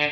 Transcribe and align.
Hallo 0.00 0.08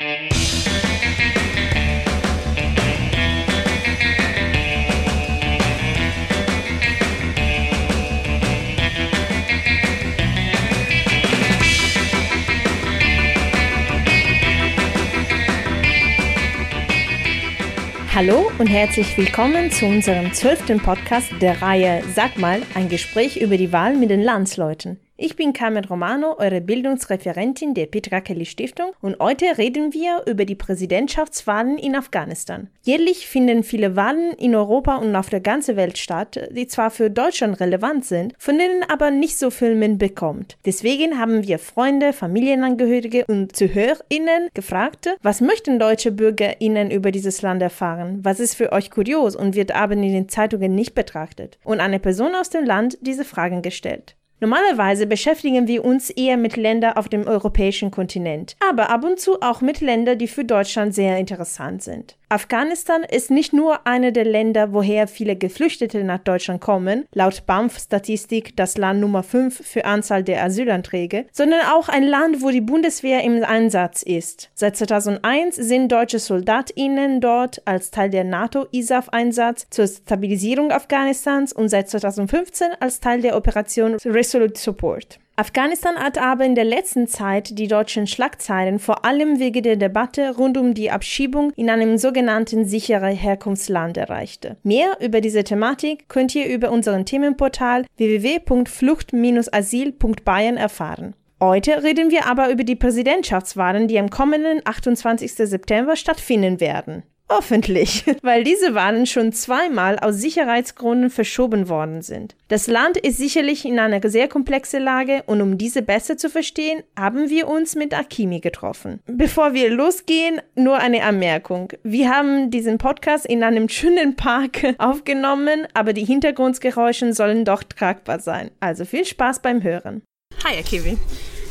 und 18.59 18.67
herzlich 18.67 19.17
willkommen 19.17 19.71
zu 19.71 19.87
unserem 19.87 20.35
zwölften 20.35 20.81
Podcast 20.81 21.33
der 21.41 21.63
Reihe 21.63 22.03
Sag 22.15 22.37
mal, 22.37 22.61
ein 22.75 22.91
Gespräch 22.91 23.39
über 23.39 23.57
die 23.57 23.73
Wahl 23.73 23.97
mit 23.97 24.11
den 24.11 24.21
Landsleuten. 24.21 25.01
Ich 25.21 25.35
bin 25.35 25.53
Carmen 25.53 25.85
Romano, 25.85 26.37
eure 26.39 26.61
Bildungsreferentin 26.61 27.75
der 27.75 27.87
Petra 27.87 28.21
Kelly 28.21 28.47
Stiftung 28.47 28.93
und 29.01 29.19
heute 29.19 29.59
reden 29.59 29.93
wir 29.93 30.23
über 30.27 30.45
die 30.45 30.55
Präsidentschaftswahlen 30.55 31.77
in 31.77 31.97
Afghanistan. 31.97 32.69
Jährlich 32.85 33.27
finden 33.27 33.65
viele 33.65 33.97
Wahlen 33.97 34.31
in 34.35 34.55
Europa 34.55 34.95
und 34.95 35.17
auf 35.17 35.29
der 35.29 35.41
ganzen 35.41 35.75
Welt 35.75 35.99
statt, 35.99 36.49
die 36.53 36.69
zwar 36.69 36.93
für 36.93 37.11
Deutschland 37.11 37.59
relevant 37.59 38.05
sind, 38.05 38.35
von 38.39 38.59
denen 38.59 38.85
aber 38.85 39.11
nicht 39.11 39.37
so 39.37 39.51
viel 39.51 39.75
mitbekommt. 39.75 40.57
Deswegen 40.65 41.19
haben 41.19 41.45
wir 41.45 41.59
Freunde, 41.59 42.13
Familienangehörige 42.13 43.25
und 43.27 43.57
ZuhörerInnen 43.57 44.51
gefragt, 44.55 45.17
was 45.21 45.41
möchten 45.41 45.81
deutsche 45.81 46.13
BürgerInnen 46.13 46.93
über 46.93 47.11
dieses 47.11 47.43
Land 47.43 47.61
erfahren? 47.61 48.21
Was 48.23 48.39
ist 48.39 48.55
für 48.55 48.71
euch 48.71 48.93
kurios 48.93 49.35
und 49.35 49.57
wird 49.57 49.75
aber 49.75 49.95
in 49.95 50.03
den 50.03 50.29
Zeitungen 50.29 50.77
nicht 50.77 50.95
betrachtet? 50.95 51.59
Und 51.65 51.81
eine 51.81 51.99
Person 51.99 52.37
aus 52.37 52.51
dem 52.51 52.65
Land 52.65 52.99
diese 53.01 53.25
Fragen 53.25 53.63
gestellt. 53.63 54.15
Normalerweise 54.41 55.07
beschäftigen 55.09 55.67
wir 55.67 55.85
uns 55.85 56.11
eher 56.11 56.37
mit 56.37 56.57
Ländern 56.57 56.93
auf 56.93 57.09
dem 57.09 57.27
europäischen 57.27 57.91
Kontinent, 57.91 58.55
aber 58.69 58.89
ab 58.91 59.05
und 59.05 59.19
zu 59.19 59.43
auch 59.43 59.61
mit 59.61 59.81
Ländern, 59.81 60.17
die 60.17 60.29
für 60.29 60.45
Deutschland 60.45 60.95
sehr 60.95 61.19
interessant 61.19 61.83
sind. 61.83 62.17
Afghanistan 62.31 63.05
ist 63.05 63.31
nicht 63.31 63.55
nur 63.55 63.87
eine 63.87 64.13
der 64.13 64.27
Länder, 64.27 64.75
woher 64.75 65.09
viele 65.09 65.35
Geflüchtete 65.35 66.05
nach 66.05 66.19
Deutschland 66.19 66.61
kommen, 66.61 67.07
laut 67.15 67.47
BAMF-Statistik 67.47 68.55
das 68.55 68.77
Land 68.77 69.01
Nummer 69.01 69.23
5 69.23 69.67
für 69.67 69.87
Anzahl 69.87 70.23
der 70.23 70.45
Asylanträge, 70.45 71.25
sondern 71.33 71.61
auch 71.73 71.89
ein 71.89 72.03
Land, 72.03 72.43
wo 72.43 72.51
die 72.51 72.61
Bundeswehr 72.61 73.25
im 73.25 73.43
Einsatz 73.43 74.03
ist. 74.03 74.51
Seit 74.55 74.77
2001 74.77 75.57
sind 75.57 75.91
deutsche 75.91 76.19
SoldatInnen 76.19 77.23
dort 77.23 77.63
als 77.65 77.91
Teil 77.91 78.11
der 78.11 78.25
NATO-ISAF-Einsatz 78.25 79.69
zur 79.71 79.87
Stabilisierung 79.87 80.71
Afghanistans 80.71 81.55
und 81.55 81.71
seit 81.71 81.89
2015 81.89 82.69
als 82.79 83.01
Teil 83.01 83.23
der 83.23 83.39
Operation 83.39 83.97
Resolute 84.29 84.61
Support. 84.61 85.19
Afghanistan 85.37 85.97
hat 85.97 86.19
aber 86.19 86.45
in 86.45 86.55
der 86.55 86.67
letzten 86.67 87.07
Zeit 87.07 87.59
die 87.59 87.67
deutschen 87.67 88.07
Schlagzeilen 88.07 88.79
vor 88.79 89.07
allem 89.07 89.39
wegen 89.39 89.63
der 89.63 89.77
Debatte 89.77 90.37
rund 90.37 90.59
um 90.59 90.75
die 90.75 90.91
Abschiebung 90.91 91.55
in 91.57 91.71
einem 91.71 91.97
sogenannten 91.97 92.67
sicheren 92.67 93.17
Herkunftsland 93.17 93.97
erreicht. 93.97 94.55
Mehr 94.65 94.99
über 95.01 95.23
diese 95.23 95.45
Thematik 95.45 96.11
könnt 96.11 96.35
ihr 96.35 96.47
über 96.47 96.71
unseren 96.71 97.07
Themenportal 97.07 97.87
www.flucht-asyl.bayern 97.97 100.59
erfahren. 100.59 101.15
Heute 101.41 101.83
reden 101.83 102.11
wir 102.11 102.27
aber 102.27 102.51
über 102.51 102.65
die 102.65 102.77
Präsidentschaftswahlen, 102.77 103.89
die 103.89 103.99
am 103.99 104.11
kommenden 104.11 104.61
28. 104.63 105.33
September 105.33 105.97
stattfinden 105.97 106.61
werden. 106.61 107.03
Hoffentlich, 107.31 108.05
weil 108.23 108.43
diese 108.43 108.75
Wahlen 108.75 109.07
schon 109.07 109.33
zweimal 109.33 109.99
aus 109.99 110.17
Sicherheitsgründen 110.17 111.11
verschoben 111.11 111.69
worden 111.69 112.01
sind. 112.03 112.35
Das 112.49 112.67
Land 112.67 112.97
ist 112.97 113.19
sicherlich 113.19 113.65
in 113.65 113.79
einer 113.79 114.01
sehr 114.09 114.29
komplexen 114.29 114.83
Lage 114.83 115.23
und 115.27 115.43
um 115.43 115.59
diese 115.59 115.83
besser 115.83 116.17
zu 116.17 116.31
verstehen, 116.31 116.83
haben 116.99 117.29
wir 117.29 117.49
uns 117.49 117.75
mit 117.75 117.97
Akimi 117.97 118.41
getroffen. 118.41 119.01
Bevor 119.07 119.53
wir 119.53 119.71
losgehen, 119.71 120.41
nur 120.55 120.79
eine 120.79 121.03
Anmerkung. 121.03 121.73
Wir 121.83 122.11
haben 122.11 122.51
diesen 122.51 122.79
Podcast 122.79 123.27
in 123.27 123.43
einem 123.43 123.69
schönen 123.69 124.17
Park 124.17 124.75
aufgenommen, 124.79 125.67
aber 125.75 125.93
die 125.93 126.05
Hintergrundgeräusche 126.05 127.13
sollen 127.13 127.45
doch 127.45 127.63
tragbar 127.63 128.21
sein. 128.21 128.51
Also 128.61 128.85
viel 128.85 129.05
Spaß 129.05 129.41
beim 129.41 129.63
Hören. 129.63 130.03
Hi 130.45 130.59
Akimi. 130.59 130.97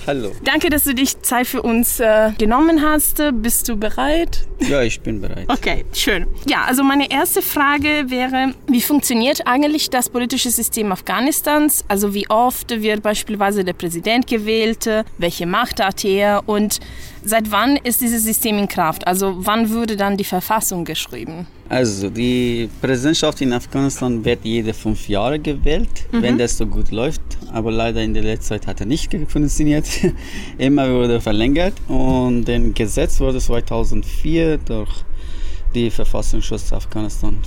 Hallo. 0.07 0.31
Danke, 0.45 0.69
dass 0.69 0.85
du 0.85 0.95
dich 0.95 1.22
Zeit 1.22 1.47
für 1.47 1.62
uns 1.62 2.00
äh, 2.00 2.31
genommen 2.38 2.81
hast. 2.81 3.22
Bist 3.34 3.68
du 3.68 3.75
bereit? 3.75 4.47
Ja, 4.59 4.81
ich 4.81 5.01
bin 5.01 5.19
bereit. 5.19 5.44
Okay, 5.50 5.84
schön. 5.91 6.25
Ja, 6.47 6.63
also 6.63 6.81
meine 6.81 7.12
erste 7.12 7.41
Frage 7.41 8.06
wäre, 8.07 8.53
wie 8.68 8.81
funktioniert 8.81 9.45
eigentlich 9.45 9.90
das 9.90 10.07
politische 10.09 10.50
System 10.50 10.94
Afghanistans? 10.94 11.84
Also 11.90 12.13
wie 12.13 12.29
oft 12.29 12.69
wird 12.69 13.03
beispielsweise 13.03 13.66
der 13.66 13.73
Präsident 13.73 14.28
gewählt? 14.28 14.90
Welche 15.18 15.45
Macht 15.45 15.84
hat 15.84 16.06
er? 16.06 16.44
Und 16.45 16.79
Seit 17.28 17.52
wann 17.52 17.76
ist 17.76 18.00
dieses 18.00 18.24
System 18.24 18.58
in 18.58 18.70
Kraft? 18.70 19.06
Also 19.06 19.36
wann 19.40 19.70
wurde 19.70 19.98
dann 19.98 20.16
die 20.16 20.24
Verfassung 20.24 20.86
geschrieben? 20.86 21.46
Also 21.68 22.10
die 22.10 22.70
Präsidentschaft 22.82 23.42
in 23.42 23.52
Afghanistan 23.52 24.24
wird 24.24 24.46
jede 24.46 24.74
fünf 24.74 25.10
Jahre 25.10 25.38
gewählt, 25.38 25.90
mhm. 26.14 26.22
wenn 26.22 26.38
das 26.38 26.58
so 26.58 26.66
gut 26.66 26.90
läuft. 26.90 27.20
Aber 27.52 27.70
leider 27.70 28.02
in 28.02 28.14
der 28.14 28.24
letzten 28.24 28.48
Zeit 28.48 28.68
hat 28.68 28.80
er 28.80 28.86
nicht 28.86 29.14
funktioniert. 29.28 29.86
Immer 30.58 30.90
wurde 30.90 31.20
verlängert 31.20 31.74
und 31.90 32.46
das 32.46 32.62
Gesetz 32.74 33.20
wurde 33.20 33.40
2004 33.40 34.60
durch 34.60 35.04
die 35.76 35.92
Verfassungsschutz 35.92 36.72
Afghanistan 36.72 37.38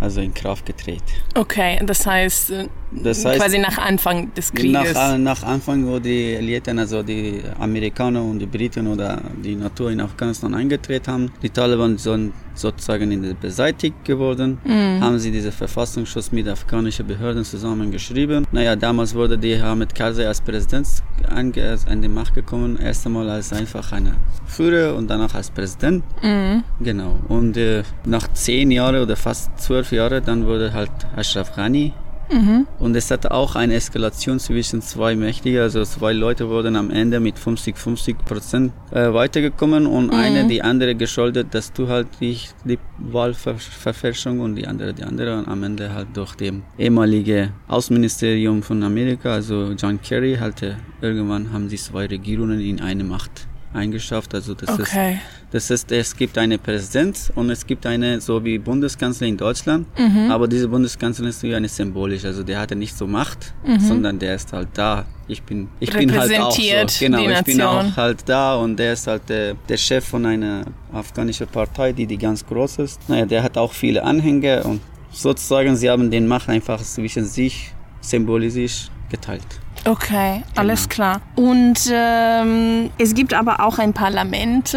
also 0.00 0.20
in 0.20 0.34
Kraft 0.34 0.66
getreten. 0.66 1.04
Okay, 1.36 1.78
das 1.86 2.04
heißt, 2.04 2.50
äh, 2.50 2.68
das 2.94 3.24
heißt 3.24 3.40
quasi 3.40 3.58
nach 3.58 3.78
Anfang 3.78 4.32
des 4.34 4.52
Krieges. 4.52 4.94
Nach, 4.94 5.18
nach 5.18 5.42
Anfang, 5.42 5.86
wo 5.86 5.98
die 5.98 6.36
Alliierten, 6.36 6.78
also 6.78 7.02
die 7.02 7.42
Amerikaner 7.58 8.22
und 8.22 8.38
die 8.38 8.46
Briten 8.46 8.86
oder 8.86 9.20
die 9.42 9.56
Natur 9.56 9.90
in 9.90 10.00
Afghanistan 10.00 10.54
eingetreten 10.54 11.12
haben, 11.12 11.32
die 11.42 11.50
Taliban 11.50 11.96
sind 11.98 12.32
sozusagen 12.54 13.36
beseitigt 13.40 14.04
geworden, 14.04 14.58
mhm. 14.64 15.00
haben 15.00 15.18
sie 15.18 15.30
diese 15.30 15.52
Verfassungsschutz 15.52 16.32
mit 16.32 16.46
afghanischen 16.48 17.06
Behörden 17.06 17.44
zusammengeschrieben. 17.44 18.46
Naja, 18.52 18.76
damals 18.76 19.14
wurde 19.14 19.38
die 19.38 19.60
Hamid 19.60 19.94
Karzai 19.94 20.26
als 20.26 20.40
Präsident 20.40 20.86
an, 21.28 21.52
an 21.88 22.02
die 22.02 22.08
Macht 22.08 22.34
gekommen, 22.34 22.78
erst 22.78 23.06
einmal 23.06 23.28
als 23.30 23.52
einfach 23.52 23.92
eine 23.92 24.14
Führer 24.46 24.94
und 24.94 25.08
danach 25.08 25.34
als 25.34 25.50
Präsident. 25.50 26.04
Mhm. 26.22 26.62
Genau. 26.80 27.18
Und 27.28 27.56
äh, 27.56 27.84
nach 28.04 28.28
zehn 28.34 28.70
Jahren 28.70 29.02
oder 29.02 29.16
fast 29.16 29.58
zwölf 29.58 29.92
Jahren, 29.92 30.22
dann 30.24 30.46
wurde 30.46 30.72
halt 30.72 30.90
Ashraf 31.16 31.54
Ghani 31.56 31.94
Mhm. 32.30 32.66
Und 32.78 32.96
es 32.96 33.10
hatte 33.10 33.30
auch 33.30 33.56
eine 33.56 33.74
Eskalation 33.74 34.38
zwischen 34.38 34.82
zwei 34.82 35.14
Mächtigen, 35.16 35.60
also 35.60 35.84
zwei 35.84 36.12
Leute 36.12 36.48
wurden 36.48 36.76
am 36.76 36.90
Ende 36.90 37.20
mit 37.20 37.36
50-50 37.36 38.16
Prozent 38.16 38.72
äh, 38.90 39.12
weitergekommen 39.12 39.86
und 39.86 40.06
mhm. 40.06 40.18
eine 40.18 40.46
die 40.46 40.62
andere 40.62 40.94
geschuldet, 40.94 41.48
dass 41.52 41.72
du 41.72 41.88
halt 41.88 42.08
die, 42.20 42.38
die 42.64 42.78
Wahlverfälschung 42.98 44.40
und 44.40 44.56
die 44.56 44.66
andere 44.66 44.94
die 44.94 45.04
andere 45.04 45.38
und 45.38 45.48
am 45.48 45.62
Ende 45.62 45.92
halt 45.92 46.08
durch 46.14 46.34
dem 46.34 46.62
ehemalige 46.78 47.50
Außenministerium 47.68 48.62
von 48.62 48.82
Amerika, 48.82 49.34
also 49.34 49.72
John 49.72 50.00
Kerry, 50.00 50.36
halt 50.40 50.62
äh, 50.62 50.74
irgendwann 51.00 51.52
haben 51.52 51.68
die 51.68 51.76
zwei 51.76 52.06
Regierungen 52.06 52.60
in 52.60 52.80
eine 52.80 53.04
Macht 53.04 53.46
eingeschafft. 53.74 54.34
Also 54.34 54.54
das 54.54 54.68
okay. 54.68 55.12
ist, 55.14 55.20
das 55.52 55.70
ist, 55.70 55.92
es 55.92 56.16
gibt 56.16 56.38
eine 56.38 56.58
Präsident 56.58 57.32
und 57.34 57.50
es 57.50 57.66
gibt 57.66 57.84
eine 57.86 58.20
so 58.20 58.44
wie 58.44 58.58
Bundeskanzler 58.58 59.26
in 59.26 59.36
Deutschland, 59.36 59.86
mhm. 59.98 60.30
aber 60.30 60.48
diese 60.48 60.68
Bundeskanzler 60.68 61.28
ist 61.28 61.42
wie 61.42 61.54
eine 61.54 61.68
symbolisch. 61.68 62.24
Also 62.24 62.42
der 62.42 62.58
hatte 62.58 62.74
nicht 62.74 62.96
so 62.96 63.06
Macht, 63.06 63.52
mhm. 63.66 63.80
sondern 63.80 64.18
der 64.18 64.34
ist 64.34 64.52
halt 64.52 64.68
da. 64.74 65.04
Ich 65.28 65.42
bin, 65.42 65.68
ich 65.80 65.90
bin 65.90 66.12
halt 66.18 66.38
auch 66.40 66.52
so. 66.52 66.62
Genau, 67.00 67.28
ich 67.28 67.42
bin 67.44 67.62
auch 67.62 67.96
halt 67.96 68.28
da 68.28 68.56
und 68.56 68.76
der 68.76 68.94
ist 68.94 69.06
halt 69.06 69.28
der, 69.28 69.54
der 69.68 69.76
Chef 69.76 70.04
von 70.04 70.26
einer 70.26 70.64
afghanischen 70.92 71.46
Partei, 71.46 71.92
die 71.92 72.06
die 72.06 72.18
ganz 72.18 72.44
groß 72.46 72.78
ist. 72.78 73.08
Naja, 73.08 73.26
der 73.26 73.42
hat 73.42 73.56
auch 73.56 73.72
viele 73.72 74.02
Anhänger 74.02 74.64
und 74.66 74.80
sozusagen 75.12 75.76
sie 75.76 75.88
haben 75.88 76.10
den 76.10 76.26
Macht 76.26 76.48
einfach 76.48 76.82
zwischen 76.82 77.24
sich 77.24 77.72
symbolisch 78.00 78.88
geteilt. 79.10 79.61
Okay, 79.84 80.42
alles 80.54 80.88
genau. 80.88 80.94
klar. 80.94 81.20
Und 81.34 81.90
ähm, 81.92 82.90
es 82.98 83.14
gibt 83.14 83.34
aber 83.34 83.60
auch 83.60 83.78
ein 83.78 83.92
Parlament. 83.92 84.74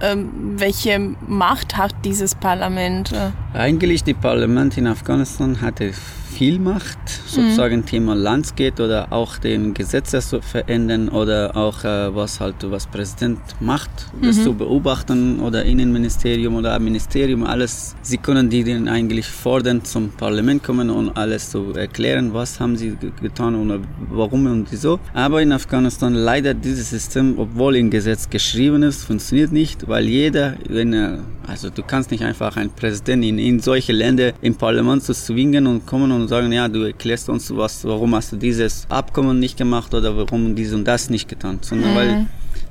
Ähm, 0.00 0.30
welche 0.56 1.14
Macht 1.26 1.76
hat 1.76 1.94
dieses 2.04 2.34
Parlament? 2.34 3.12
Eigentlich 3.52 4.04
die 4.04 4.14
Parlament 4.14 4.78
in 4.78 4.86
Afghanistan 4.86 5.60
hatte 5.60 5.92
viel 6.28 6.58
macht, 6.58 6.98
sozusagen 7.26 7.78
mhm. 7.78 7.86
Thema 7.86 8.14
Landscape 8.14 8.82
oder 8.82 9.12
auch 9.12 9.38
den 9.38 9.74
Gesetze 9.74 10.20
zu 10.20 10.40
verändern 10.40 11.08
oder 11.08 11.56
auch 11.56 11.84
äh, 11.84 12.14
was 12.14 12.40
halt 12.40 12.56
was 12.70 12.86
Präsident 12.86 13.40
macht, 13.60 13.90
das 14.22 14.36
mhm. 14.36 14.42
zu 14.42 14.54
beobachten 14.54 15.40
oder 15.40 15.64
Innenministerium 15.64 16.56
oder 16.56 16.78
Ministerium, 16.78 17.44
alles. 17.44 17.96
Sie 18.02 18.18
können 18.18 18.50
die 18.50 18.64
dann 18.64 18.88
eigentlich 18.88 19.26
fordern 19.26 19.84
zum 19.84 20.10
Parlament 20.10 20.62
kommen 20.62 20.90
und 20.90 21.16
alles 21.16 21.50
zu 21.50 21.72
erklären, 21.74 22.34
was 22.34 22.60
haben 22.60 22.76
sie 22.76 22.96
getan 23.20 23.54
und 23.54 23.86
warum 24.10 24.46
und 24.46 24.70
wieso. 24.70 25.00
Aber 25.14 25.42
in 25.42 25.52
Afghanistan 25.52 26.14
leider 26.14 26.54
dieses 26.54 26.90
System, 26.90 27.38
obwohl 27.38 27.76
im 27.76 27.90
Gesetz 27.90 28.28
geschrieben 28.28 28.82
ist, 28.82 29.04
funktioniert 29.04 29.52
nicht, 29.52 29.88
weil 29.88 30.06
jeder, 30.06 30.54
wenn 30.68 30.92
er, 30.92 31.20
also 31.46 31.70
du 31.70 31.82
kannst 31.82 32.10
nicht 32.10 32.24
einfach 32.24 32.56
einen 32.56 32.70
Präsidenten 32.70 33.22
in, 33.22 33.38
in 33.38 33.60
solche 33.60 33.92
Länder 33.92 34.32
im 34.42 34.54
Parlament 34.54 35.02
zu 35.02 35.14
zwingen 35.14 35.66
und 35.66 35.86
kommen 35.86 36.12
und 36.12 36.17
sagen, 36.26 36.50
ja, 36.50 36.66
du 36.68 36.82
erklärst 36.82 37.28
uns 37.28 37.54
was, 37.54 37.84
warum 37.84 38.14
hast 38.14 38.32
du 38.32 38.36
dieses 38.36 38.86
Abkommen 38.88 39.38
nicht 39.38 39.56
gemacht 39.56 39.94
oder 39.94 40.16
warum 40.16 40.56
dies 40.56 40.72
und 40.72 40.84
das 40.84 41.10
nicht 41.10 41.28
getan, 41.28 41.58
sondern 41.62 41.92
mhm. 41.92 41.96
weil 41.96 42.26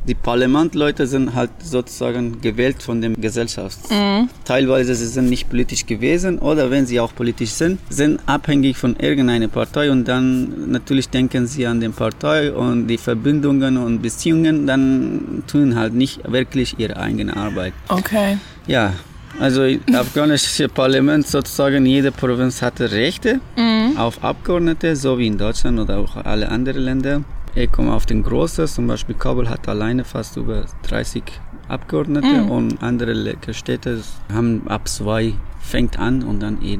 die 0.07 0.15
Parlamentleute 0.15 1.05
sind 1.05 1.35
halt 1.35 1.51
sozusagen 1.61 2.39
gewählt 2.41 2.81
von 2.81 3.01
der 3.01 3.11
Gesellschaft. 3.11 3.77
Mhm. 3.91 4.29
Teilweise 4.45 4.95
sie 4.95 5.07
sind 5.07 5.29
nicht 5.29 5.49
politisch 5.49 5.85
gewesen 5.85 6.39
oder 6.39 6.71
wenn 6.71 6.85
sie 6.85 6.99
auch 6.99 7.13
politisch 7.13 7.49
sind, 7.49 7.79
sind 7.89 8.19
abhängig 8.25 8.77
von 8.77 8.95
irgendeiner 8.95 9.49
Partei 9.49 9.91
und 9.91 10.07
dann 10.07 10.71
natürlich 10.71 11.09
denken 11.09 11.45
sie 11.45 11.67
an 11.67 11.81
die 11.81 11.89
Partei 11.89 12.53
und 12.53 12.87
die 12.87 12.97
Verbindungen 12.97 13.77
und 13.77 14.01
Beziehungen, 14.01 14.65
dann 14.65 15.43
tun 15.47 15.75
halt 15.75 15.93
nicht 15.93 16.31
wirklich 16.31 16.75
ihre 16.79 16.97
eigene 16.97 17.35
Arbeit. 17.35 17.73
Okay. 17.89 18.37
Ja, 18.65 18.93
also 19.39 19.61
afghanische 19.93 20.67
Parlament 20.69 21.27
sozusagen, 21.27 21.85
jede 21.85 22.11
Provinz 22.11 22.61
hatte 22.61 22.91
Rechte 22.91 23.39
mhm. 23.55 23.97
auf 23.97 24.23
Abgeordnete, 24.23 24.95
so 24.95 25.17
wie 25.17 25.27
in 25.27 25.37
Deutschland 25.37 25.79
oder 25.79 25.99
auch 25.99 26.15
alle 26.17 26.49
anderen 26.49 26.83
Länder. 26.83 27.23
Ich 27.55 27.71
komme 27.71 27.93
auf 27.93 28.05
den 28.05 28.23
Großen, 28.23 28.67
zum 28.67 28.87
Beispiel 28.87 29.15
Kabul 29.15 29.49
hat 29.49 29.67
alleine 29.67 30.03
fast 30.03 30.37
über 30.37 30.65
30 30.87 31.23
Abgeordnete 31.67 32.27
mhm. 32.27 32.51
und 32.51 32.83
andere 32.83 33.35
Städte 33.51 34.01
haben 34.31 34.61
ab 34.67 34.87
zwei 34.87 35.33
fängt 35.59 35.99
an 35.99 36.23
und 36.23 36.39
dann 36.41 36.61
eh 36.63 36.79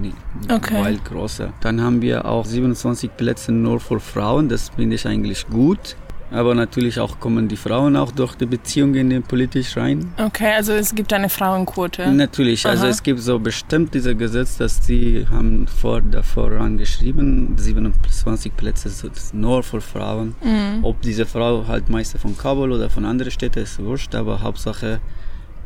okay. 0.50 0.81
weil 0.81 0.98
große. 0.98 1.50
Dann 1.62 1.81
haben 1.81 2.01
wir 2.01 2.25
auch 2.25 2.45
27 2.45 3.15
Plätze 3.18 3.51
nur 3.51 3.80
für 3.80 4.00
Frauen, 4.00 4.50
das 4.50 4.69
finde 4.69 4.95
ich 4.95 5.06
eigentlich 5.06 5.48
gut. 5.48 5.98
Aber 6.31 6.56
natürlich 6.56 7.00
auch 7.00 7.19
kommen 7.19 7.47
die 7.47 7.56
Frauen 7.56 7.95
auch 7.95 8.12
durch 8.12 8.35
die 8.35 8.45
Beziehungen 8.45 9.24
politisch 9.24 9.77
rein. 9.77 10.12
Okay, 10.18 10.53
also 10.56 10.74
es 10.74 10.94
gibt 10.94 11.13
eine 11.13 11.29
Frauenquote. 11.29 12.07
Natürlich, 12.12 12.65
also 12.65 12.79
Aha. 12.79 12.88
also 12.88 12.97
es 12.97 13.03
gibt 13.03 13.19
so 13.19 13.39
bestimmt 13.39 13.94
diese 13.94 14.15
Gesetz, 14.15 14.57
dass 14.57 14.85
sie 14.85 15.25
haben 15.29 15.68
vor 15.68 16.01
davor 16.01 16.51
angeschrieben, 16.51 17.56
27 17.57 18.56
Plätze 18.56 18.89
nur 19.33 19.63
für 19.63 19.81
Frauen. 19.81 20.35
Mhm. 20.44 20.83
Ob 20.83 21.01
diese 21.01 21.25
Frau 21.25 21.65
halt 21.68 21.89
Meister 21.89 22.19
von 22.19 22.38
Kabul 22.38 22.71
oder 22.71 22.89
von 22.89 23.06
anderen 23.06 23.31
Städten 23.31 23.59
ist 23.59 23.80
wurscht, 23.80 24.13
aber 24.13 24.41
Hauptsache 24.41 25.00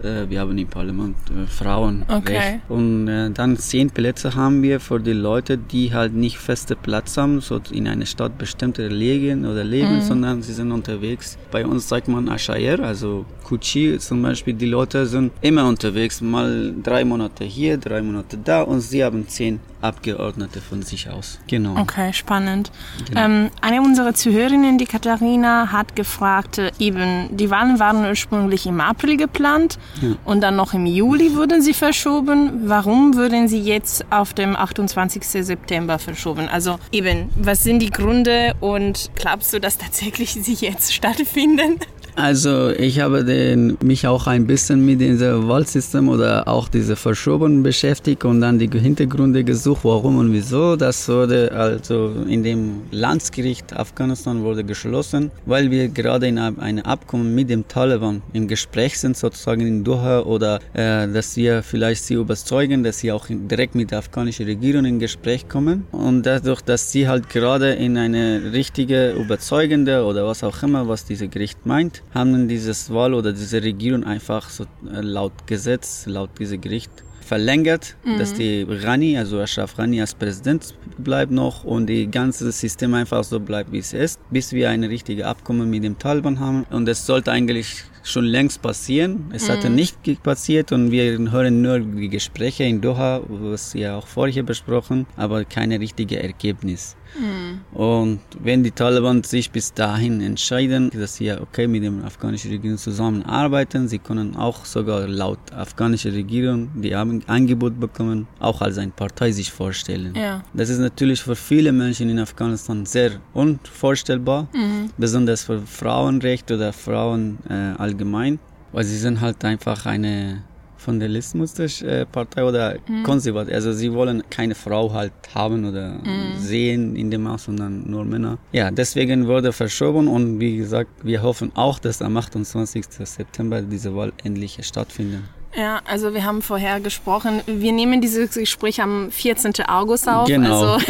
äh, 0.04 0.30
wir 0.30 0.40
haben 0.40 0.58
im 0.58 0.68
Parlament 0.68 1.16
äh, 1.30 1.48
Frauen. 1.48 2.04
Okay. 2.08 2.62
Und 2.70 3.08
äh, 3.08 3.30
dann 3.32 3.58
zehn 3.58 3.90
Plätze 3.90 4.36
haben 4.36 4.62
wir 4.62 4.80
für 4.80 5.00
die 5.00 5.14
Leute, 5.14 5.58
die 5.58 5.94
halt 5.94 6.14
nicht 6.14 6.38
feste 6.38 6.76
Platz 6.76 7.18
haben, 7.18 7.42
so 7.42 7.60
in 7.72 7.88
einer 7.88 8.06
Stadt 8.06 8.38
bestimmte 8.38 8.88
legen 8.88 9.46
oder 9.46 9.64
leben, 9.64 9.96
mhm. 9.96 10.02
sondern 10.02 10.42
sie 10.42 10.54
sind 10.54 10.72
unterwegs. 10.72 11.38
Bei 11.52 11.66
uns 11.66 11.88
sagt 11.88 12.08
man 12.08 12.30
Ashayer, 12.30 12.80
also 12.80 13.26
Kuchi 13.44 13.98
zum 14.00 14.22
Beispiel, 14.22 14.54
die 14.54 14.66
Leute 14.66 15.06
sind 15.06 15.32
immer 15.42 15.68
unterwegs, 15.68 16.22
mal 16.22 16.74
drei 16.82 17.04
Monate 17.06 17.44
hier, 17.44 17.78
drei 17.78 18.02
Monate 18.02 18.38
da 18.38 18.62
und 18.62 18.82
sie 18.82 19.04
haben 19.04 19.28
zehn 19.28 19.60
Abgeordnete 19.82 20.62
von 20.62 20.82
sich 20.82 21.10
aus. 21.10 21.40
Genau. 21.48 21.80
Okay, 21.80 22.14
spannend. 22.14 22.72
Genau. 23.08 23.22
Ähm, 23.22 23.50
eine 23.62 23.82
unserer 23.82 24.14
Zuhörerinnen, 24.14 24.78
die 24.78 24.86
Katharina, 24.86 25.72
hat 25.72 25.96
gefragt, 25.96 26.58
äh, 26.58 26.72
eben, 26.80 27.36
die 27.36 27.50
Wahlen 27.50 27.80
waren 27.80 28.06
ursprünglich 28.06 28.66
im 28.66 28.80
April 28.80 29.18
geplant 29.18 29.80
ja. 30.02 30.16
und 30.26 30.42
dann 30.42 30.56
noch 30.56 30.74
im 30.74 30.86
Juli 30.86 31.36
wurden 31.36 31.62
sie 31.62 31.74
verschoben. 31.74 32.70
Warum 32.70 33.16
würden 33.16 33.48
sie 33.48 33.60
jetzt 33.60 34.06
auf 34.12 34.34
dem 34.34 34.56
28. 34.56 35.24
September 35.24 36.00
verschoben? 36.00 36.48
Also 36.48 36.80
eben, 36.92 37.30
was 37.36 37.64
sind 37.64 37.80
die 37.80 37.90
Gründe 37.90 38.56
und 38.60 39.12
glaubst 39.16 39.54
du, 39.54 39.60
dass 39.60 39.78
tatsächlich 39.78 40.34
sie 40.34 40.54
jetzt 40.54 40.94
stattfinden? 40.94 41.80
Also 42.16 42.70
ich 42.72 43.00
habe 43.00 43.24
den, 43.24 43.78
mich 43.84 44.06
auch 44.06 44.28
ein 44.28 44.46
bisschen 44.46 44.86
mit 44.86 45.00
diesem 45.00 45.48
Wahlsystem 45.48 46.10
oder 46.10 46.48
auch 46.48 46.68
diese 46.68 46.96
Verschoben 46.96 47.64
beschäftigt 47.64 48.26
und 48.26 48.42
dann 48.42 48.60
die 48.60 48.70
Hintergründe 48.70 49.44
gesucht, 49.44 49.82
warum 49.84 50.18
und 50.18 50.34
wieso. 50.34 50.76
Das 50.76 51.08
wurde 51.08 51.52
also 51.54 52.12
in 52.28 52.44
dem 52.44 52.82
Landesgericht 52.92 53.76
Afghanistan 53.76 54.44
wurde 54.44 54.64
geschlossen, 54.64 55.32
weil 55.46 55.72
wir 55.72 55.88
gerade 55.88 56.28
in 56.28 56.38
einem 56.38 56.84
Abkommen 56.84 57.34
mit 57.34 57.50
dem 57.50 57.68
Taliban 57.68 58.22
im 58.34 58.48
Gespräch 58.48 59.00
sind, 59.00 59.16
sozusagen 59.16 59.66
in 59.66 59.84
Doha 59.84 60.22
oder 60.22 60.60
äh, 60.74 61.08
dass 61.08 61.38
wir 61.38 61.64
vielleicht 61.64 62.04
sie 62.04 62.16
überzeugen, 62.16 62.84
dass 62.84 63.00
sie 63.00 63.12
auch 63.12 63.28
direkt 63.30 63.76
mit 63.76 63.92
der 63.92 64.00
afghanischen 64.00 64.46
Regierung 64.46 64.86
in 64.86 65.00
Gespräch 65.00 65.48
kommen 65.48 65.86
und 65.92 66.26
dadurch, 66.26 66.62
dass 66.62 66.92
sie 66.92 67.08
halt 67.08 67.30
gerade 67.30 67.72
in 67.74 67.98
eine 67.98 68.52
richtige, 68.52 69.12
überzeugende 69.12 70.04
oder 70.04 70.26
was 70.26 70.44
auch 70.44 70.62
immer, 70.64 70.88
was 70.88 71.06
dieses 71.06 71.30
Gericht 71.30 71.66
meint, 71.66 72.01
haben 72.14 72.48
dieses 72.48 72.90
Wahl 72.90 73.14
oder 73.14 73.32
diese 73.34 73.62
Regierung 73.64 74.04
einfach 74.04 74.50
so 74.50 74.64
äh, 74.64 75.02
laut 75.02 75.34
Gesetz, 75.48 76.06
laut 76.06 76.38
diesem 76.40 76.60
Gericht 76.60 76.92
verlängert, 77.22 77.96
mhm. 78.04 78.18
dass 78.18 78.34
die 78.34 78.66
Rani, 78.68 79.18
also 79.18 79.40
Ashraf 79.40 79.80
Rani 79.80 80.02
als 80.02 80.14
Präsident 80.14 80.76
bleibt 80.98 81.32
noch 81.32 81.64
und 81.64 81.88
die 81.88 82.12
ganze 82.12 82.52
System 82.52 82.94
einfach 82.94 83.24
so 83.24 83.40
bleibt, 83.40 83.72
wie 83.72 83.80
es 83.80 83.94
ist, 83.94 84.20
bis 84.32 84.52
wir 84.52 84.70
ein 84.70 84.84
richtiges 84.84 85.24
Abkommen 85.24 85.70
mit 85.70 85.84
dem 85.84 85.98
Taliban 85.98 86.40
haben. 86.40 86.66
Und 86.70 86.90
es 86.90 87.06
sollte 87.06 87.32
eigentlich 87.32 87.84
schon 88.04 88.26
längst 88.26 88.62
passieren. 88.62 89.32
Es 89.34 89.48
mhm. 89.48 89.52
hatte 89.54 89.70
nicht 89.70 90.24
passiert 90.24 90.72
und 90.72 90.92
wir 90.92 91.18
hören 91.32 91.62
nur 91.62 91.80
die 91.80 92.10
Gespräche 92.10 92.64
in 92.64 92.82
Doha, 92.82 93.22
was 93.28 93.74
ja 93.74 93.98
auch 93.98 94.08
vorher 94.08 94.44
besprochen, 94.44 95.06
aber 95.16 95.46
keine 95.46 95.80
richtige 95.80 96.22
Ergebnis. 96.22 96.96
Mhm. 97.20 97.78
Und 97.78 98.20
wenn 98.42 98.64
die 98.64 98.72
Taliban 98.72 99.24
sich 99.24 99.52
bis 99.52 99.74
dahin 99.74 100.22
entscheiden, 100.22 100.90
dass 100.92 101.16
sie 101.16 101.26
ja 101.26 101.42
okay 101.42 101.68
mit 101.68 101.84
der 101.84 101.92
afghanischen 102.06 102.52
Regierung 102.52 102.78
zusammenarbeiten, 102.78 103.88
sie 103.88 104.00
können 104.00 104.36
auch 104.36 104.66
sogar 104.66 105.08
laut 105.08 105.40
afghanischer 105.54 106.14
Regierung, 106.14 106.70
die 106.76 106.96
Angebot 106.96 107.80
bekommen, 107.80 108.28
auch 108.40 108.62
als 108.62 108.78
eine 108.78 108.92
Partei 108.92 109.32
sich 109.32 109.52
vorstellen. 109.52 110.14
Ja. 110.16 110.44
Das 110.54 110.70
ist 110.70 110.80
natürlich 110.80 111.22
für 111.22 111.36
viele 111.36 111.72
Menschen 111.72 112.10
in 112.10 112.20
Afghanistan 112.20 112.86
sehr 112.86 113.12
unvorstellbar, 113.34 114.48
mhm. 114.54 114.90
besonders 114.98 115.44
für 115.44 115.60
Frauenrechte 115.62 116.56
oder 116.56 116.74
Frauen 116.74 117.40
äh, 117.50 117.80
allgemein, 117.92 118.40
weil 118.72 118.84
sie 118.84 118.98
sind 118.98 119.22
halt 119.22 119.44
einfach 119.46 119.86
eine 119.86 120.44
von 120.78 121.00
der 121.00 121.10
Listmusterpartei 121.10 122.44
oder 122.44 122.78
mhm. 122.88 123.04
konservativ. 123.04 123.54
Also 123.54 123.72
sie 123.72 123.94
wollen 123.94 124.24
keine 124.32 124.56
Frau 124.56 124.92
halt 124.92 125.14
haben 125.36 125.64
oder 125.64 125.90
mhm. 125.92 126.40
sehen 126.40 126.96
in 126.96 127.12
dem 127.12 127.24
Maß, 127.24 127.44
sondern 127.46 127.90
nur 127.90 128.04
Männer. 128.04 128.40
Ja, 128.52 128.72
deswegen 128.72 129.28
wurde 129.28 129.54
verschoben 129.54 130.08
und 130.08 130.40
wie 130.40 130.58
gesagt, 130.58 130.90
wir 131.04 131.22
hoffen 131.22 131.52
auch, 131.56 131.78
dass 131.78 132.02
am 132.02 132.18
28. 132.18 132.86
September 132.90 133.62
diese 133.62 133.96
Wahl 133.96 134.12
endlich 134.24 134.58
stattfindet. 134.66 135.22
Ja, 135.56 135.82
also 135.86 136.14
wir 136.14 136.24
haben 136.24 136.42
vorher 136.42 136.80
gesprochen, 136.80 137.42
wir 137.46 137.72
nehmen 137.74 138.00
dieses 138.00 138.36
Gespräch 138.36 138.82
am 138.82 139.12
14. 139.12 139.54
August 139.68 140.08
auf, 140.08 140.28
genau. 140.28 140.76
also 140.76 140.86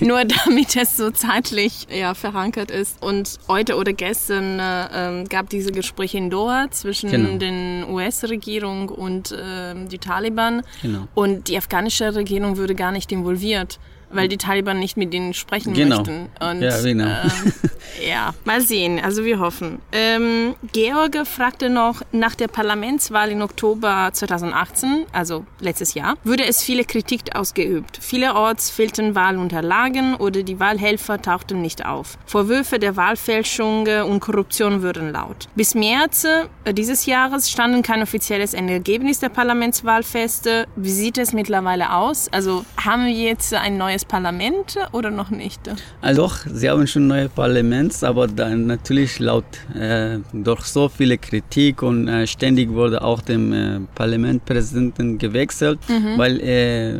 nur 0.04 0.24
damit 0.24 0.76
es 0.76 0.96
so 0.96 1.10
zeitlich 1.10 1.86
ja, 1.90 2.14
verankert 2.14 2.70
ist. 2.70 3.02
Und 3.02 3.38
heute 3.48 3.76
oder 3.76 3.92
gestern 3.92 4.58
äh, 4.58 5.24
gab 5.28 5.50
diese 5.50 5.72
Gespräche 5.72 6.18
in 6.18 6.30
Doha 6.30 6.70
zwischen 6.70 7.10
genau. 7.10 7.38
den 7.38 7.84
US-Regierung 7.90 8.88
und 8.88 9.32
äh, 9.32 9.74
die 9.86 9.98
Taliban 9.98 10.62
genau. 10.80 11.06
und 11.14 11.48
die 11.48 11.58
afghanische 11.58 12.14
Regierung 12.14 12.56
würde 12.56 12.74
gar 12.74 12.92
nicht 12.92 13.12
involviert 13.12 13.78
weil 14.10 14.28
die 14.28 14.36
Taliban 14.36 14.78
nicht 14.78 14.96
mit 14.96 15.14
ihnen 15.14 15.34
sprechen 15.34 15.74
genau. 15.74 15.98
möchten. 15.98 16.28
Und, 16.40 16.62
ja, 16.62 16.80
genau. 16.80 17.04
Äh, 17.04 18.08
ja, 18.08 18.34
mal 18.44 18.60
sehen. 18.60 19.00
Also 19.02 19.24
wir 19.24 19.38
hoffen. 19.38 19.80
Ähm, 19.92 20.54
George 20.72 21.24
fragte 21.24 21.70
noch 21.70 22.02
nach 22.12 22.34
der 22.34 22.48
Parlamentswahl 22.48 23.30
im 23.30 23.42
Oktober 23.42 24.10
2018, 24.12 25.06
also 25.12 25.44
letztes 25.60 25.94
Jahr, 25.94 26.16
wurde 26.24 26.44
es 26.44 26.62
viele 26.62 26.84
Kritik 26.84 27.34
ausgeübt. 27.34 27.98
Vielerorts 28.00 28.70
fehlten 28.70 29.14
Wahlunterlagen 29.14 30.14
oder 30.16 30.42
die 30.42 30.58
Wahlhelfer 30.60 31.20
tauchten 31.20 31.60
nicht 31.60 31.86
auf. 31.86 32.18
Vorwürfe 32.26 32.78
der 32.78 32.96
Wahlfälschung 32.96 33.86
und 33.86 34.20
Korruption 34.20 34.82
wurden 34.82 35.12
laut. 35.12 35.48
Bis 35.54 35.74
März 35.74 36.24
äh, 36.64 36.74
dieses 36.74 37.06
Jahres 37.06 37.50
standen 37.50 37.82
kein 37.82 38.02
offizielles 38.02 38.54
Ergebnis 38.54 39.18
der 39.18 39.28
Parlamentswahl 39.28 40.02
fest. 40.02 40.48
Wie 40.76 40.90
sieht 40.90 41.18
es 41.18 41.32
mittlerweile 41.32 41.92
aus? 41.94 42.28
Also 42.32 42.64
haben 42.76 43.06
wir 43.06 43.12
jetzt 43.12 43.54
ein 43.54 43.76
neues 43.76 43.99
neues 44.00 44.04
Parlament 44.04 44.76
oder 44.92 45.10
noch 45.10 45.30
nicht? 45.30 45.60
Also 46.00 46.22
doch, 46.22 46.36
sie 46.46 46.68
haben 46.68 46.86
schon 46.86 47.06
neue 47.06 47.28
Parlament, 47.28 48.02
aber 48.02 48.26
dann 48.26 48.66
natürlich 48.66 49.18
laut 49.18 49.44
äh, 49.74 50.18
durch 50.32 50.64
so 50.64 50.88
viele 50.88 51.18
Kritik 51.18 51.82
und 51.82 52.08
äh, 52.08 52.26
ständig 52.26 52.70
wurde 52.70 53.02
auch 53.02 53.22
dem 53.22 53.52
äh, 53.52 53.80
Parlamentpräsidenten 53.94 55.18
gewechselt, 55.18 55.78
mhm. 55.88 56.18
weil 56.18 56.40
äh, 56.40 56.94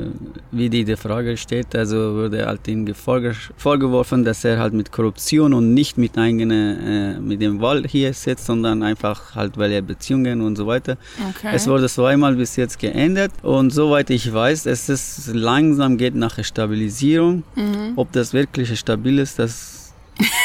wie 0.53 0.71
die, 0.71 0.85
die 0.85 0.97
Frage 0.97 1.37
steht, 1.37 1.75
also 1.75 1.97
wurde 2.15 2.47
halt 2.47 2.67
ihm 2.69 2.87
vorgeworfen, 2.95 4.25
dass 4.25 4.45
er 4.45 4.59
halt 4.59 4.73
mit 4.73 4.91
Korruption 4.91 5.53
und 5.53 5.75
nicht 5.75 5.99
mit 5.99 6.17
eigene 6.17 7.17
äh, 7.17 7.21
mit 7.21 7.41
dem 7.41 7.61
Wahl 7.61 7.85
hier 7.87 8.13
sitzt, 8.15 8.47
sondern 8.47 8.83
einfach 8.83 9.35
halt 9.35 9.57
weil 9.59 9.73
er 9.73 9.83
Beziehungen 9.83 10.41
und 10.41 10.57
so 10.57 10.67
weiter. 10.67 10.97
Okay. 11.31 11.51
Es 11.55 11.67
wurde 11.67 11.89
zweimal 11.89 12.35
bis 12.37 12.57
jetzt 12.57 12.79
geändert 12.79 13.33
und 13.43 13.71
soweit 13.71 14.11
ich 14.11 14.33
weiß, 14.33 14.67
es 14.67 14.89
ist 14.89 15.31
langsam 15.35 15.97
geht 15.97 16.15
nach 16.15 16.43
Stabilisierung 16.43 16.90
Stabilisierung. 16.91 17.45
Mhm. 17.55 17.93
Ob 17.97 18.13
das 18.13 18.33
wirklich 18.33 18.79
stabil 18.79 19.19
ist, 19.19 19.39
das 19.39 19.81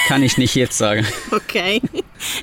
kann 0.08 0.24
ich 0.24 0.38
nicht 0.38 0.56
jetzt 0.56 0.78
sagen. 0.78 1.06
Okay. 1.32 1.82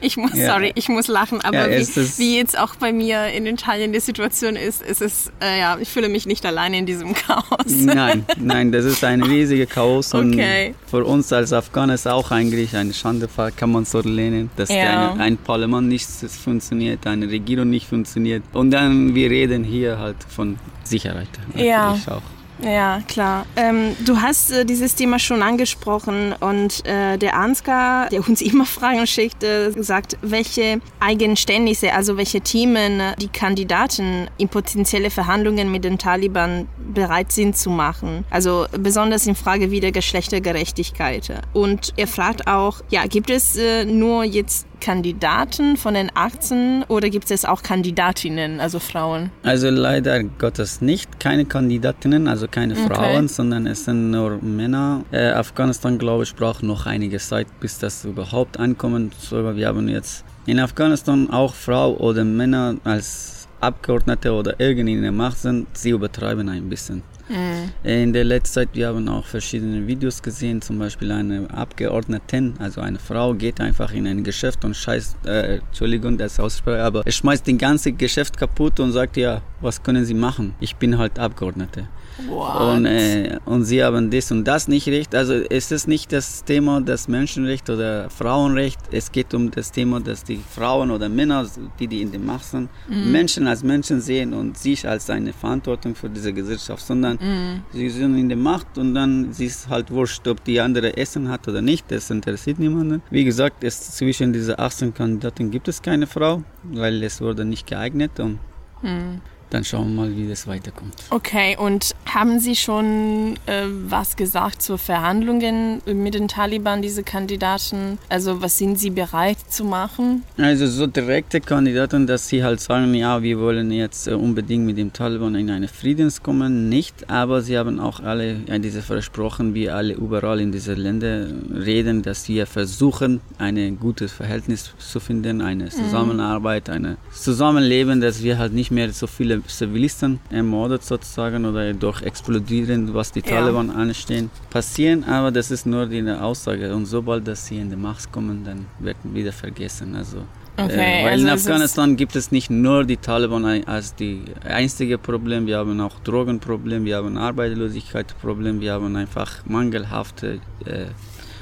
Ich 0.03 0.19
muss, 0.19 0.35
ja. 0.35 0.53
sorry, 0.53 0.73
ich 0.75 0.89
muss 0.91 1.09
lachen, 1.09 1.41
aber 1.41 1.71
ja, 1.71 1.81
wie, 1.81 2.19
wie, 2.19 2.37
jetzt 2.37 2.59
auch 2.59 2.77
bei 2.77 2.93
mir 2.93 3.29
in 3.29 3.47
Italien 3.47 3.93
die 3.93 4.01
Situation 4.01 4.55
ist, 4.55 4.83
ist 4.83 5.01
es, 5.01 5.33
äh, 5.41 5.61
ja, 5.61 5.79
ich 5.81 5.89
fühle 5.89 6.11
mich 6.11 6.27
nicht 6.27 6.45
alleine 6.45 6.79
in 6.79 6.87
diesem 6.87 7.15
Chaos. 7.27 7.67
Nein, 7.67 8.27
nein, 8.39 8.71
das 8.71 8.85
ist 8.85 9.03
ein 9.03 9.23
riesiger 9.23 9.65
Chaos 9.65 10.13
und 10.13 10.35
okay. 10.35 10.75
für 10.87 11.05
uns 11.05 11.33
als 11.33 11.55
Afghaner 11.55 11.95
ist 11.95 12.07
auch 12.07 12.31
eigentlich 12.31 12.77
ein 12.77 12.93
Schandefall, 12.93 13.51
kann 13.53 13.73
man 13.73 13.87
so 13.87 14.01
lehnen, 14.01 14.51
dass 14.57 14.69
ja. 14.69 15.13
eine, 15.13 15.21
ein 15.21 15.37
Parlament 15.39 15.89
nicht 15.89 16.07
funktioniert, 16.45 17.07
eine 17.07 17.29
Regierung 17.31 17.71
nicht 17.71 17.89
funktioniert 17.89 18.43
und 18.53 18.71
dann 18.73 19.15
wir 19.15 19.31
reden 19.31 19.65
hier 19.65 19.99
halt 19.99 20.17
von 20.29 20.59
Sicherheit. 20.85 21.31
Ja. 21.57 21.99
Auch. 22.07 22.42
Ja, 22.65 23.03
klar. 23.09 23.47
Ähm, 23.57 23.97
du 24.05 24.21
hast 24.21 24.53
äh, 24.53 24.65
dieses 24.65 24.95
Thema 24.95 25.19
schon 25.19 25.43
angesprochen 25.43 26.35
und 26.39 26.87
äh, 26.87 27.19
der 27.19 27.37
Ansgar, 27.37 28.09
der 28.09 28.27
uns 28.27 28.41
immer 28.41 28.67
Fragen 28.67 29.07
schickt, 29.07 29.43
äh, 29.43 29.73
sagt, 29.83 30.17
welche 30.23 30.81
Eigenständige, 31.01 31.93
also 31.93 32.17
welche 32.17 32.41
Themen 32.41 33.01
äh, 33.01 33.17
die 33.17 33.29
Kandidaten 33.29 34.29
in 34.39 34.49
potenzielle 34.49 35.11
Verhandlungen 35.11 35.73
mit 35.73 35.85
den 35.85 35.99
Taliban 35.99 36.69
bereit 36.95 37.33
sind 37.33 37.57
zu 37.57 37.71
machen. 37.71 38.25
Also 38.31 38.67
besonders 38.79 39.27
in 39.27 39.35
Frage 39.35 39.71
wie 39.71 39.81
der 39.81 39.93
Geschlechtergerechtigkeit. 39.93 41.43
Und 41.53 41.93
er 41.97 42.07
fragt 42.07 42.47
auch, 42.47 42.81
ja, 42.91 43.07
gibt 43.07 43.31
es 43.31 43.57
äh, 43.57 43.85
nur 43.85 44.25
jetzt 44.25 44.67
Kandidaten 44.83 45.77
von 45.77 45.95
den 45.95 46.11
18 46.13 46.85
oder 46.89 47.09
gibt 47.09 47.31
es 47.31 47.45
auch 47.45 47.63
Kandidatinnen, 47.63 48.59
also 48.59 48.81
Frauen? 48.81 49.31
Also 49.45 49.71
leider 49.71 50.25
Gottes 50.25 50.81
nicht, 50.81 51.21
keine 51.21 51.45
Kandidatinnen, 51.45 52.27
also 52.27 52.49
keine 52.49 52.75
okay. 52.75 52.89
Frauen, 52.89 53.29
sondern 53.29 53.69
es 53.69 53.85
sind 53.85 54.11
nur 54.11 54.43
Männer. 54.43 55.05
Äh, 55.13 55.29
Afghanistan, 55.29 55.99
glaube 55.99 56.25
ich, 56.25 56.35
braucht 56.35 56.65
noch 56.65 56.87
einige 56.87 57.19
Zeit, 57.19 57.47
bis 57.61 57.79
das 57.79 58.05
überhaupt 58.05 58.59
ankommt. 58.59 59.15
So, 59.15 59.57
wir 59.57 59.69
haben 59.69 59.89
jetzt 59.89 60.25
in 60.47 60.59
Afghanistan 60.59 61.31
auch 61.31 61.55
Frauen 61.55 61.97
oder 61.99 62.25
Männer 62.25 62.75
als 62.83 63.47
Abgeordnete 63.61 64.33
oder 64.33 64.59
irgendwie 64.59 64.95
in 64.95 65.03
der 65.03 65.13
Macht 65.13 65.39
sind, 65.39 65.69
sie 65.75 65.91
übertreiben 65.91 66.49
ein 66.49 66.69
bisschen. 66.69 67.05
Mhm. 67.33 67.73
In 67.83 68.13
der 68.13 68.25
letzten 68.25 68.55
Zeit, 68.55 68.69
wir 68.75 68.89
haben 68.89 69.09
auch 69.09 69.25
verschiedene 69.25 69.87
Videos 69.87 70.23
gesehen, 70.23 70.61
zum 70.61 70.79
Beispiel 70.79 71.11
eine 71.11 71.49
Abgeordnete, 71.51 72.53
also 72.59 72.83
eine 72.83 72.99
Frau, 72.99 73.33
geht 73.33 73.61
einfach 73.61 73.93
in 73.93 74.07
ein 74.07 74.23
Geschäft 74.23 74.65
und 74.65 74.77
scheißt, 74.77 75.17
äh, 75.27 75.57
Entschuldigung, 75.57 76.19
das 76.19 76.39
Aussprache, 76.39 76.83
aber 76.83 77.03
schmeißt 77.11 77.49
das 77.49 77.57
ganze 77.57 77.93
Geschäft 77.93 78.37
kaputt 78.37 78.79
und 78.81 78.93
sagt, 78.93 79.17
ja, 79.17 79.41
was 79.61 79.83
können 79.83 80.05
Sie 80.05 80.15
machen? 80.15 80.55
Ich 80.61 80.77
bin 80.77 80.99
halt 80.99 81.19
Abgeordnete. 81.19 81.89
Und, 82.29 82.87
äh, 82.87 83.39
und 83.45 83.65
sie 83.65 83.83
haben 83.83 84.11
das 84.11 84.31
und 84.31 84.45
das 84.45 84.69
nicht 84.69 84.87
recht. 84.89 85.15
Also 85.15 85.35
es 85.35 85.73
ist 85.73 85.89
nicht 85.89 86.13
das 86.13 86.45
Thema 86.45 86.81
das 86.81 87.09
Menschenrecht 87.09 87.69
oder 87.71 88.11
Frauenrecht. 88.11 88.79
Es 88.91 89.11
geht 89.11 89.35
um 89.35 89.51
das 89.51 89.73
Thema, 89.73 90.01
dass 90.01 90.23
die 90.25 90.37
Frauen 90.37 90.91
oder 90.91 91.09
Männer, 91.09 91.47
die, 91.79 91.87
die 91.87 92.03
in 92.03 92.11
der 92.11 92.21
Macht 92.21 92.45
sind, 92.45 92.69
mhm. 92.89 93.13
Menschen 93.13 93.47
als 93.47 93.63
Menschen 93.63 94.01
sehen 94.01 94.35
und 94.35 94.59
sich 94.59 94.87
als 94.87 95.09
eine 95.11 95.33
Verantwortung 95.33 95.95
für 95.95 96.09
diese 96.09 96.33
Gesellschaft, 96.33 96.85
sondern 96.87 97.19
mhm. 97.21 97.63
sie 97.73 97.89
sind 97.89 98.17
in 98.19 98.29
der 98.29 98.39
Macht 98.39 98.79
und 98.79 98.95
dann 98.95 99.31
ist 99.31 99.41
es 99.41 99.69
halt 99.69 99.91
wurscht, 99.91 100.27
ob 100.29 100.45
die 100.45 100.61
andere 100.61 100.97
Essen 100.97 101.29
hat 101.29 101.49
oder 101.49 101.63
nicht. 101.63 101.91
Das 101.91 102.11
interessiert 102.11 102.59
niemanden. 102.59 103.03
Wie 103.11 103.25
gesagt, 103.25 103.65
es, 103.65 103.97
zwischen 103.97 104.33
diesen 104.33 104.59
18 104.59 104.95
Kandidaten 104.95 105.51
gibt 105.51 105.69
es 105.69 105.81
keine 105.81 106.07
Frau, 106.07 106.43
weil 106.63 107.03
es 107.03 107.21
wurde 107.21 107.45
nicht 107.45 107.67
geeignet 107.67 108.21
und 108.21 108.39
mhm 108.83 109.21
dann 109.53 109.65
schauen 109.65 109.95
wir 109.95 110.03
mal, 110.03 110.17
wie 110.17 110.29
das 110.29 110.47
weiterkommt. 110.47 110.95
Okay, 111.11 111.57
und 111.59 111.95
haben 112.07 112.41
Sie 112.41 112.57
schon 112.57 113.37
äh, 113.47 113.67
was 113.89 114.17
gesagt 114.17 114.63
zu 114.63 114.79
Verhandlungen 114.79 115.83
mit 115.87 116.15
den 116.15 116.29
Taliban, 116.29 116.81
diese 116.81 117.03
Kandidaten? 117.03 117.99
Also 118.09 118.41
was 118.41 118.57
sind 118.59 118.79
Sie 118.79 118.91
bereit 118.91 119.39
zu 119.49 119.65
machen? 119.65 120.23
Also 120.39 120.67
so 120.67 120.87
direkte 120.87 121.41
Kandidaten, 121.41 122.07
dass 122.07 122.29
sie 122.29 122.43
halt 122.43 122.61
sagen, 122.61 122.95
ja, 122.95 123.23
wir 123.23 123.39
wollen 123.39 123.71
jetzt 123.71 124.09
äh, 124.09 124.15
unbedingt 124.15 124.65
mit 124.65 124.79
dem 124.79 124.93
Taliban 124.93 125.35
in 125.35 125.51
eine 125.51 125.69
Friedens 125.69 126.23
kommen, 126.23 126.69
nicht, 126.69 127.11
aber 127.11 127.43
sie 127.43 127.59
haben 127.59 127.79
auch 127.79 128.01
alle 128.01 128.37
ja, 128.47 128.59
diese 128.59 128.81
versprochen, 128.81 129.55
wie 129.55 129.69
alle 129.69 129.93
überall 129.95 130.41
in 130.41 130.53
diesen 130.53 130.77
Ländern 130.77 131.53
reden, 131.55 132.03
dass 132.03 132.29
wir 132.29 132.47
versuchen, 132.47 133.21
ein 133.39 133.79
gutes 133.79 134.13
Verhältnis 134.13 134.73
zu 134.79 135.01
finden, 135.01 135.41
eine 135.43 135.65
mhm. 135.65 135.71
Zusammenarbeit, 135.71 136.69
mhm. 136.69 136.75
ein 136.75 136.97
Zusammenleben, 137.13 138.01
dass 138.01 138.23
wir 138.23 138.39
halt 138.39 138.53
nicht 138.55 138.71
mehr 138.71 138.93
so 138.93 139.07
viele 139.07 139.42
Zivilisten 139.47 140.21
ermordet 140.31 140.85
sozusagen 140.85 141.45
oder 141.45 141.73
durch 141.75 142.03
explodieren, 142.03 142.93
was 142.95 143.13
die 143.13 143.21
ja. 143.21 143.27
Taliban 143.27 143.71
anstehen, 143.71 144.31
passieren, 144.51 145.05
aber 145.05 145.31
das 145.31 145.51
ist 145.51 145.67
nur 145.67 145.87
die 145.87 146.03
Aussage 146.11 146.75
und 146.75 146.87
sobald 146.87 147.27
dass 147.27 147.47
sie 147.47 147.59
in 147.59 147.71
die 147.71 147.77
Macht 147.77 148.11
kommen, 148.13 148.45
dann 148.45 148.67
wird 148.79 148.97
wieder 149.05 149.33
vergessen. 149.33 149.95
Also 149.95 150.25
Okay, 150.57 151.01
äh, 151.01 151.05
weil 151.05 151.13
also 151.13 151.25
in 151.25 151.31
Afghanistan 151.31 151.97
gibt 151.97 152.15
es 152.15 152.31
nicht 152.31 152.51
nur 152.51 152.85
die 152.85 152.99
Taliban 152.99 153.45
als 153.67 153.95
die 153.95 154.23
einzige 154.45 154.99
Problem, 154.99 155.47
wir 155.47 155.57
haben 155.57 155.81
auch 155.81 155.99
Drogenproblem, 156.01 156.85
wir 156.85 156.97
haben 156.97 157.17
Arbeitslosigkeitsproblem, 157.17 158.61
wir 158.61 158.75
haben 158.75 158.95
einfach 158.95 159.47
mangelhafte 159.47 160.41
äh, 160.67 160.87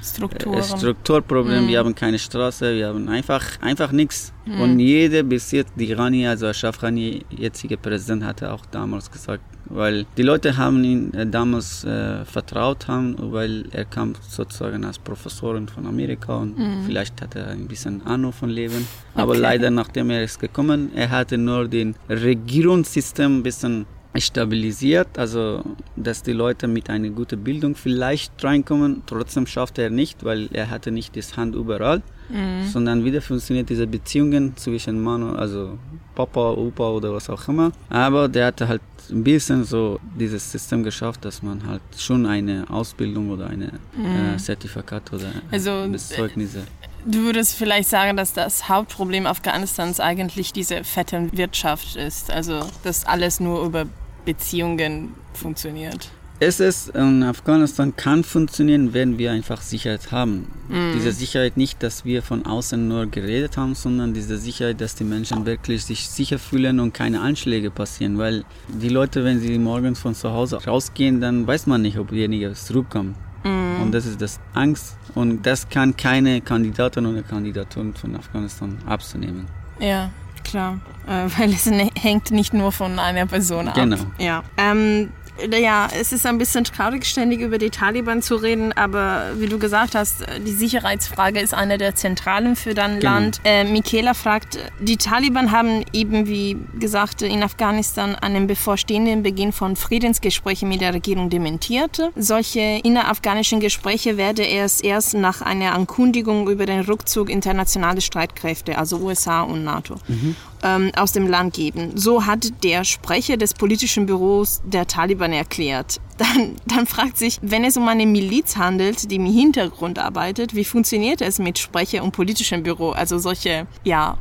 Strukturen. 0.03 0.63
Strukturproblem, 0.63 1.65
mhm. 1.65 1.69
wir 1.69 1.79
haben 1.79 1.95
keine 1.95 2.19
Straße, 2.19 2.75
wir 2.75 2.89
haben 2.89 3.09
einfach, 3.09 3.45
einfach 3.61 3.93
nichts. 3.93 4.33
Mhm. 4.47 4.61
Und 4.61 4.79
jeder 4.79 5.23
bis 5.23 5.51
jetzt, 5.53 5.73
die 5.77 5.93
Rani, 5.93 6.27
also 6.27 6.47
Ashraf 6.47 6.83
Rani, 6.83 7.25
jetziger 7.31 7.77
Präsident, 7.77 8.25
hatte 8.25 8.53
auch 8.53 8.65
damals 8.67 9.11
gesagt, 9.11 9.43
weil 9.67 10.05
die 10.17 10.23
Leute 10.23 10.57
haben 10.57 10.83
ihn 10.83 11.15
äh, 11.15 11.27
damals 11.27 11.85
äh, 11.85 12.25
vertraut 12.25 12.89
haben, 12.89 13.17
weil 13.19 13.67
er 13.71 13.85
kam 13.85 14.15
sozusagen 14.29 14.85
als 14.85 14.99
Professorin 14.99 15.69
von 15.69 15.87
Amerika 15.87 16.37
und 16.37 16.59
mhm. 16.59 16.85
vielleicht 16.87 17.21
hatte 17.23 17.41
er 17.41 17.49
ein 17.51 17.69
bisschen 17.69 18.05
Ahnung 18.05 18.33
von 18.33 18.51
Leben. 18.51 18.87
Aber 19.15 19.33
okay. 19.33 19.41
leider, 19.41 19.71
nachdem 19.71 20.11
er 20.11 20.25
ist 20.25 20.41
gekommen, 20.41 20.91
er 20.95 21.11
hatte 21.11 21.39
nur 21.39 21.69
den 21.69 21.95
Regierungssystem 22.09 23.39
ein 23.39 23.43
bisschen 23.43 23.87
stabilisiert, 24.17 25.19
also 25.19 25.63
dass 25.97 26.23
die 26.23 26.33
Leute 26.33 26.67
mit 26.67 26.91
einer 26.91 27.11
guten 27.11 27.43
Bildung 27.43 27.75
vielleicht 27.77 28.33
reinkommen. 28.43 29.03
Trotzdem 29.07 29.47
schafft 29.47 29.79
er 29.79 29.91
nicht, 29.91 30.25
weil 30.25 30.49
er 30.53 30.71
hatte 30.71 30.91
nicht 30.91 31.17
das 31.17 31.37
Hand 31.37 31.55
überall, 31.55 32.03
mhm. 32.29 32.67
sondern 32.67 33.05
wieder 33.05 33.23
funktioniert 33.23 33.69
diese 33.71 33.87
Beziehungen 33.87 34.57
zwischen 34.57 35.01
Mann, 35.01 35.23
und, 35.23 35.37
also 35.37 35.79
Papa, 36.15 36.53
Opa 36.53 36.91
oder 36.91 37.13
was 37.13 37.31
auch 37.31 37.47
immer. 37.49 37.71
Aber 37.89 38.29
der 38.29 38.47
hatte 38.47 38.67
halt 38.67 38.83
ein 39.11 39.23
bisschen 39.23 39.65
so 39.65 40.01
dieses 40.19 40.51
System 40.51 40.83
geschafft, 40.83 41.25
dass 41.25 41.43
man 41.43 41.67
halt 41.67 41.83
schon 41.97 42.27
eine 42.27 42.65
Ausbildung 42.69 43.31
oder 43.31 43.47
eine 43.47 43.73
mhm. 43.97 44.35
äh, 44.35 44.37
Zertifikat 44.39 45.13
oder 45.13 45.31
also, 45.51 45.89
Zeugnisse 45.97 46.63
Du 47.07 47.21
würdest 47.21 47.57
vielleicht 47.57 47.89
sagen, 47.89 48.17
dass 48.19 48.35
das 48.35 48.69
Hauptproblem 48.69 49.27
Afghanistans 49.27 50.01
eigentlich 50.01 50.53
diese 50.53 50.85
fette 50.85 51.31
Wirtschaft 51.33 51.97
ist, 51.97 52.31
also 52.31 52.61
dass 52.85 53.07
alles 53.07 53.41
nur 53.41 53.65
über 53.65 53.87
Beziehungen 54.25 55.15
funktioniert. 55.35 56.11
Es 56.43 56.59
ist 56.59 56.89
in 56.97 57.23
Afghanistan 57.23 57.95
kann 57.97 58.25
funktionieren, 58.25 58.95
wenn 58.95 59.19
wir 59.19 59.31
einfach 59.31 59.61
Sicherheit 59.61 60.11
haben. 60.11 60.47
Mm. 60.71 60.95
Diese 60.95 61.13
Sicherheit 61.13 61.59
nicht, 61.59 61.83
dass 61.83 62.07
wir 62.07 62.23
von 62.23 62.47
außen 62.47 62.89
nur 62.89 63.05
geredet 63.05 63.59
haben, 63.59 63.75
sondern 63.75 64.15
diese 64.15 64.39
Sicherheit, 64.39 64.81
dass 64.81 64.95
die 64.95 65.05
Menschen 65.05 65.45
wirklich 65.45 65.85
sich 65.85 66.09
sicher 66.09 66.39
fühlen 66.39 66.81
und 66.81 66.95
keine 66.95 67.21
Anschläge 67.21 67.71
passieren. 67.71 68.17
Weil 68.17 68.45
die 68.69 68.89
Leute, 68.89 69.23
wenn 69.23 69.39
sie 69.39 69.59
morgens 69.59 69.99
von 69.99 70.15
zu 70.15 70.31
Hause 70.31 70.65
rausgehen, 70.65 71.21
dann 71.21 71.47
weiß 71.47 71.67
man 71.67 71.83
nicht, 71.83 71.99
ob 71.99 72.09
derjenige 72.09 72.55
zurückkommt. 72.55 73.17
Mm. 73.45 73.83
Und 73.83 73.93
das 73.93 74.07
ist 74.07 74.23
das 74.23 74.41
Angst. 74.55 74.97
Und 75.15 75.45
das 75.45 75.69
kann 75.69 75.95
keine 75.95 76.41
Kandidatin 76.41 77.05
oder 77.05 77.23
Kandidatin 77.23 77.93
von 77.93 78.17
Afghanistan 78.17 78.79
abzunehmen. 78.87 79.45
Ja, 79.79 80.11
klar. 80.51 80.79
Äh, 81.07 81.29
weil 81.39 81.51
es 81.53 81.71
hängt 82.01 82.31
nicht 82.31 82.53
nur 82.53 82.73
von 82.73 82.99
einer 82.99 83.27
Person 83.27 83.69
ab. 83.69 83.75
Genau. 83.75 83.97
Ja. 84.19 84.43
Ähm, 84.57 85.11
ja, 85.51 85.89
es 85.99 86.13
ist 86.13 86.27
ein 86.27 86.39
bisschen 86.39 86.65
traurig, 86.65 87.05
ständig 87.05 87.41
über 87.41 87.59
die 87.59 87.71
Taliban 87.71 88.23
zu 88.23 88.37
reden, 88.37 88.73
aber 88.73 89.33
wie 89.37 89.47
du 89.47 89.59
gesagt 89.59 89.95
hast, 89.95 90.25
die 90.45 90.53
Sicherheitsfrage 90.53 91.41
ist 91.41 91.55
eine 91.55 91.79
der 91.79 91.95
zentralen 91.95 92.57
für 92.57 92.75
dein 92.75 93.01
genau. 93.01 93.13
Land. 93.13 93.41
Äh, 93.45 93.65
Michaela 93.65 94.15
fragt, 94.15 94.59
die 94.81 94.97
Taliban 94.97 95.51
haben 95.53 95.85
eben, 95.93 96.27
wie 96.27 96.57
gesagt, 96.79 97.23
in 97.23 97.43
Afghanistan 97.43 98.15
einen 98.15 98.47
bevorstehenden 98.47 99.23
Beginn 99.23 99.53
von 99.53 99.77
Friedensgesprächen 99.77 100.69
mit 100.69 100.81
der 100.81 100.95
Regierung 100.95 101.31
dementiert. 101.31 102.11
Solche 102.17 102.81
innerafghanischen 102.83 103.61
Gespräche 103.61 104.17
werde 104.17 104.43
erst 104.43 104.85
erst 104.85 105.15
nach 105.15 105.41
einer 105.41 105.75
Ankündigung 105.75 106.49
über 106.49 106.67
den 106.67 106.81
Rückzug 106.81 107.31
internationaler 107.31 108.01
Streitkräfte, 108.01 108.77
also 108.79 108.99
USA 108.99 109.43
und 109.43 109.65
NATO. 109.65 109.97
Mhm 110.09 110.37
ähm, 110.63 110.91
aus 110.97 111.13
dem 111.13 111.27
Land 111.27 111.55
geben. 111.55 111.93
So 111.95 112.27
hat 112.27 112.65
der 112.65 112.85
Sprecher 112.85 113.37
des 113.37 113.55
politischen 113.55 114.07
Büros 114.07 114.63
der 114.65 114.87
Taliban 114.87 115.33
erklärt. 115.33 116.01
Dann, 116.21 116.57
dann 116.67 116.87
fragt 116.87 117.17
sich, 117.17 117.39
wenn 117.41 117.65
es 117.65 117.79
um 117.79 117.89
eine 117.89 118.05
Miliz 118.05 118.59
handelt, 118.59 119.11
die 119.11 119.17
im 119.17 119.25
Hintergrund 119.25 119.99
arbeitet, 119.99 120.55
wie 120.55 120.67
funktioniert 120.67 121.23
es 121.23 121.39
mit 121.39 121.59
Sprecher 121.59 122.05
und 122.05 122.13
politischem 122.13 122.63
Büro? 122.63 122.91
Also 122.91 123.17
solche, 123.17 123.67
ja, 123.85 124.19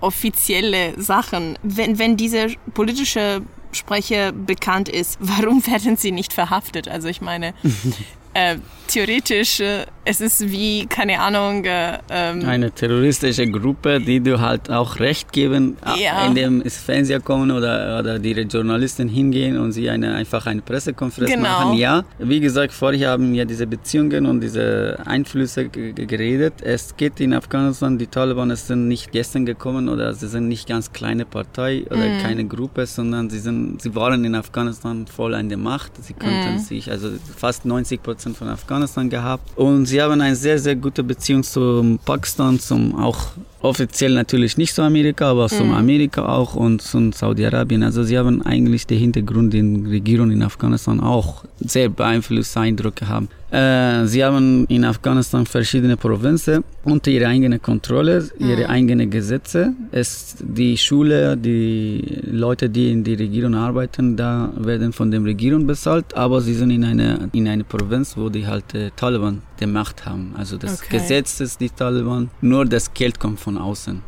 offizielle 0.00 0.98
Sachen. 0.98 1.58
Wenn, 1.62 1.98
wenn 1.98 2.16
diese 2.16 2.48
politische 2.72 3.42
Sprecher 3.72 4.32
bekannt 4.32 4.88
ist, 4.88 5.18
warum 5.20 5.66
werden 5.66 5.98
sie 5.98 6.12
nicht 6.12 6.32
verhaftet? 6.32 6.88
Also 6.88 7.08
ich 7.08 7.20
meine, 7.20 7.52
äh, 8.34 8.56
theoretisch, 8.92 9.60
äh, 9.60 9.86
es 10.04 10.20
ist 10.20 10.50
wie, 10.50 10.86
keine 10.86 11.20
Ahnung. 11.20 11.64
Äh, 11.64 11.98
ähm, 12.10 12.44
eine 12.44 12.70
terroristische 12.70 13.46
Gruppe, 13.46 14.00
die 14.00 14.20
du 14.20 14.40
halt 14.40 14.68
auch 14.70 14.98
Recht 14.98 15.32
geben, 15.32 15.76
ja. 15.96 16.26
indem 16.26 16.60
es 16.62 16.76
Fernseher 16.76 17.20
kommen 17.20 17.50
oder, 17.50 18.00
oder 18.00 18.18
die 18.18 18.32
Journalisten 18.32 19.08
hingehen 19.08 19.58
und 19.58 19.72
sie 19.72 19.88
eine, 19.88 20.14
einfach 20.14 20.46
eine 20.46 20.60
Pressekonferenz 20.60 21.30
genau. 21.30 21.48
machen. 21.48 21.74
Ja, 21.74 22.04
wie 22.18 22.40
gesagt, 22.40 22.72
vorher 22.72 23.10
haben 23.10 23.32
wir 23.32 23.44
diese 23.44 23.66
Beziehungen 23.66 24.26
und 24.26 24.40
diese 24.40 24.98
Einflüsse 25.04 25.68
geredet. 25.68 26.54
Es 26.62 26.96
geht 26.96 27.20
in 27.20 27.32
Afghanistan, 27.34 27.98
die 27.98 28.08
Taliban 28.08 28.54
sind 28.56 28.88
nicht 28.88 29.12
gestern 29.12 29.46
gekommen 29.46 29.88
oder 29.88 30.12
sie 30.14 30.28
sind 30.28 30.48
nicht 30.48 30.68
ganz 30.68 30.92
kleine 30.92 31.24
Partei 31.24 31.84
oder 31.88 32.08
mhm. 32.08 32.18
keine 32.22 32.44
Gruppe, 32.44 32.86
sondern 32.86 33.30
sie, 33.30 33.38
sind, 33.38 33.80
sie 33.80 33.94
waren 33.94 34.24
in 34.24 34.34
Afghanistan 34.34 35.06
voll 35.06 35.34
an 35.34 35.48
der 35.48 35.58
Macht. 35.58 35.92
Sie 36.02 36.14
konnten 36.14 36.54
mhm. 36.54 36.58
sich, 36.58 36.90
also 36.90 37.10
fast 37.36 37.64
90 37.64 38.02
Prozent 38.02 38.21
von 38.30 38.48
Afghanistan 38.48 39.10
gehabt. 39.10 39.56
Und 39.56 39.86
sie 39.86 40.00
haben 40.00 40.20
eine 40.20 40.36
sehr, 40.36 40.58
sehr 40.58 40.76
gute 40.76 41.02
Beziehung 41.02 41.42
zu 41.42 41.98
Pakistan, 42.04 42.58
zum 42.58 42.94
auch 42.98 43.32
offiziell 43.62 44.12
natürlich 44.12 44.56
nicht 44.56 44.74
zu 44.74 44.82
Amerika, 44.82 45.30
aber 45.30 45.48
zum 45.48 45.68
mhm. 45.68 45.74
Amerika 45.74 46.26
auch 46.26 46.54
und 46.54 46.82
zum 46.82 47.12
Saudi-Arabien. 47.12 47.82
Also 47.82 48.02
sie 48.02 48.18
haben 48.18 48.42
eigentlich 48.42 48.86
den 48.86 48.98
Hintergrund 48.98 49.54
in 49.54 49.86
Regierung 49.86 50.30
in 50.30 50.42
Afghanistan 50.42 51.00
auch 51.00 51.44
sehr 51.58 51.88
beeinflusst 51.88 52.56
Eindrücke 52.56 53.08
haben. 53.08 53.28
Äh, 53.52 54.06
sie 54.06 54.24
haben 54.24 54.64
in 54.68 54.82
Afghanistan 54.84 55.44
verschiedene 55.44 55.98
Provinzen 55.98 56.64
unter 56.84 57.10
ihrer 57.10 57.28
eigenen 57.28 57.60
Kontrolle, 57.60 58.30
ihre 58.38 58.64
mhm. 58.64 58.70
eigenen 58.70 59.10
Gesetze. 59.10 59.74
Es, 59.90 60.36
die 60.40 60.78
Schule, 60.78 61.36
die 61.36 62.02
Leute, 62.22 62.70
die 62.70 62.90
in 62.90 63.04
der 63.04 63.18
Regierung 63.18 63.54
arbeiten, 63.54 64.16
da 64.16 64.50
werden 64.56 64.94
von 64.94 65.10
der 65.10 65.22
Regierung 65.22 65.66
bezahlt, 65.66 66.16
aber 66.16 66.40
sie 66.40 66.54
sind 66.54 66.70
in 66.70 66.82
einer 66.82 67.28
in 67.32 67.46
eine 67.46 67.64
Provinz, 67.64 68.16
wo 68.16 68.30
die 68.30 68.46
halt 68.46 68.74
äh, 68.74 68.90
Taliban 68.96 69.42
die 69.60 69.66
Macht 69.66 70.06
haben. 70.06 70.34
Also 70.36 70.56
das 70.56 70.80
okay. 70.80 70.98
Gesetz 70.98 71.40
ist 71.40 71.60
die 71.60 71.68
Taliban, 71.68 72.30
nur 72.40 72.64
das 72.64 72.94
Geld 72.94 73.20
kommt 73.20 73.38
von 73.38 73.51
außen. 73.58 74.02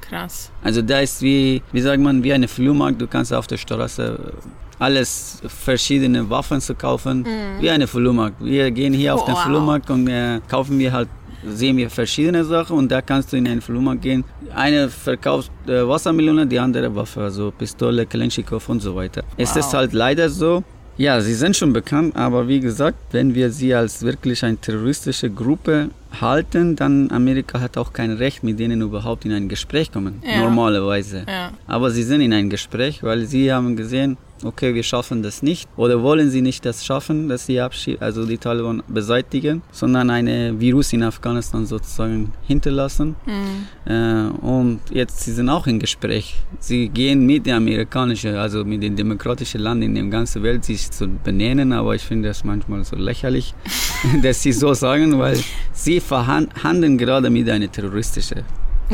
Krass. 0.00 0.50
Also 0.62 0.82
da 0.82 1.00
ist 1.00 1.22
wie, 1.22 1.62
wie 1.72 1.80
sagt 1.80 2.02
man, 2.02 2.22
wie 2.22 2.32
eine 2.32 2.48
Flohmarkt. 2.48 3.00
Du 3.00 3.06
kannst 3.06 3.32
auf 3.32 3.46
der 3.46 3.58
Straße 3.58 4.32
alles 4.78 5.42
verschiedene 5.46 6.28
Waffen 6.28 6.60
zu 6.60 6.74
kaufen, 6.74 7.20
mhm. 7.20 7.60
wie 7.60 7.70
eine 7.70 7.86
Flohmarkt. 7.86 8.42
Wir 8.42 8.70
gehen 8.70 8.94
hier 8.94 9.14
auf 9.14 9.24
den 9.24 9.36
Flohmarkt 9.36 9.90
und 9.90 10.08
äh, 10.08 10.40
kaufen 10.48 10.78
wir 10.78 10.92
halt 10.92 11.08
sehen 11.44 11.76
wir 11.76 11.88
verschiedene 11.90 12.44
Sachen 12.44 12.76
und 12.76 12.90
da 12.90 13.00
kannst 13.00 13.32
du 13.32 13.36
in 13.36 13.46
einen 13.46 13.60
Flohmarkt 13.60 14.02
gehen. 14.02 14.24
Eine 14.54 14.88
verkauft 14.88 15.50
äh, 15.66 15.86
Wassermelone, 15.86 16.46
die 16.46 16.58
andere 16.58 16.94
Waffe, 16.94 17.22
also 17.22 17.50
Pistole, 17.50 18.06
Kalenschikow 18.06 18.68
und 18.68 18.80
so 18.80 18.94
weiter. 18.94 19.22
Wow. 19.22 19.34
Es 19.38 19.56
ist 19.56 19.72
halt 19.72 19.92
leider 19.92 20.28
so, 20.28 20.62
ja, 21.00 21.18
sie 21.22 21.32
sind 21.32 21.56
schon 21.56 21.72
bekannt, 21.72 22.14
aber 22.14 22.46
wie 22.46 22.60
gesagt, 22.60 22.98
wenn 23.12 23.34
wir 23.34 23.50
sie 23.50 23.74
als 23.74 24.02
wirklich 24.02 24.44
eine 24.44 24.58
terroristische 24.58 25.30
Gruppe 25.30 25.88
halten, 26.20 26.76
dann 26.76 27.10
Amerika 27.10 27.58
hat 27.58 27.78
auch 27.78 27.94
kein 27.94 28.10
Recht, 28.10 28.44
mit 28.44 28.58
denen 28.58 28.82
überhaupt 28.82 29.24
in 29.24 29.32
ein 29.32 29.48
Gespräch 29.48 29.90
kommen, 29.90 30.22
ja. 30.22 30.40
normalerweise. 30.40 31.24
Ja. 31.26 31.52
Aber 31.66 31.90
sie 31.90 32.02
sind 32.02 32.20
in 32.20 32.34
ein 32.34 32.50
Gespräch, 32.50 33.02
weil 33.02 33.24
sie 33.24 33.50
haben 33.50 33.76
gesehen, 33.76 34.18
okay, 34.44 34.74
wir 34.74 34.82
schaffen 34.82 35.22
das 35.22 35.42
nicht 35.42 35.68
oder 35.76 36.02
wollen 36.02 36.30
sie 36.30 36.42
nicht 36.42 36.64
das 36.64 36.84
schaffen, 36.84 37.28
dass 37.28 37.46
sie 37.46 37.60
also 37.60 38.26
die 38.26 38.38
Taliban 38.38 38.82
beseitigen, 38.88 39.62
sondern 39.72 40.10
eine 40.10 40.58
Virus 40.58 40.92
in 40.92 41.02
Afghanistan 41.02 41.66
sozusagen 41.66 42.32
hinterlassen. 42.46 43.16
Mhm. 43.26 43.90
Äh, 43.92 44.46
und 44.46 44.80
jetzt 44.90 45.20
sie 45.20 45.32
sind 45.32 45.48
auch 45.48 45.66
im 45.66 45.78
Gespräch. 45.78 46.36
Sie 46.58 46.88
gehen 46.88 47.26
mit 47.26 47.46
den 47.46 47.54
amerikanischen, 47.54 48.34
also 48.36 48.64
mit 48.64 48.82
den 48.82 48.96
demokratischen 48.96 49.60
Ländern 49.60 49.82
in 49.82 49.94
der 49.94 50.04
ganzen 50.04 50.42
Welt 50.42 50.64
sich 50.64 50.90
zu 50.90 51.08
benennen, 51.08 51.72
aber 51.72 51.94
ich 51.94 52.02
finde 52.02 52.28
das 52.28 52.44
manchmal 52.44 52.84
so 52.84 52.96
lächerlich, 52.96 53.54
dass 54.22 54.42
sie 54.42 54.52
so 54.52 54.74
sagen, 54.74 55.18
weil 55.18 55.38
sie 55.72 56.00
verhandeln 56.00 56.98
gerade 56.98 57.30
mit 57.30 57.48
einer 57.48 57.70
terroristischen 57.70 58.42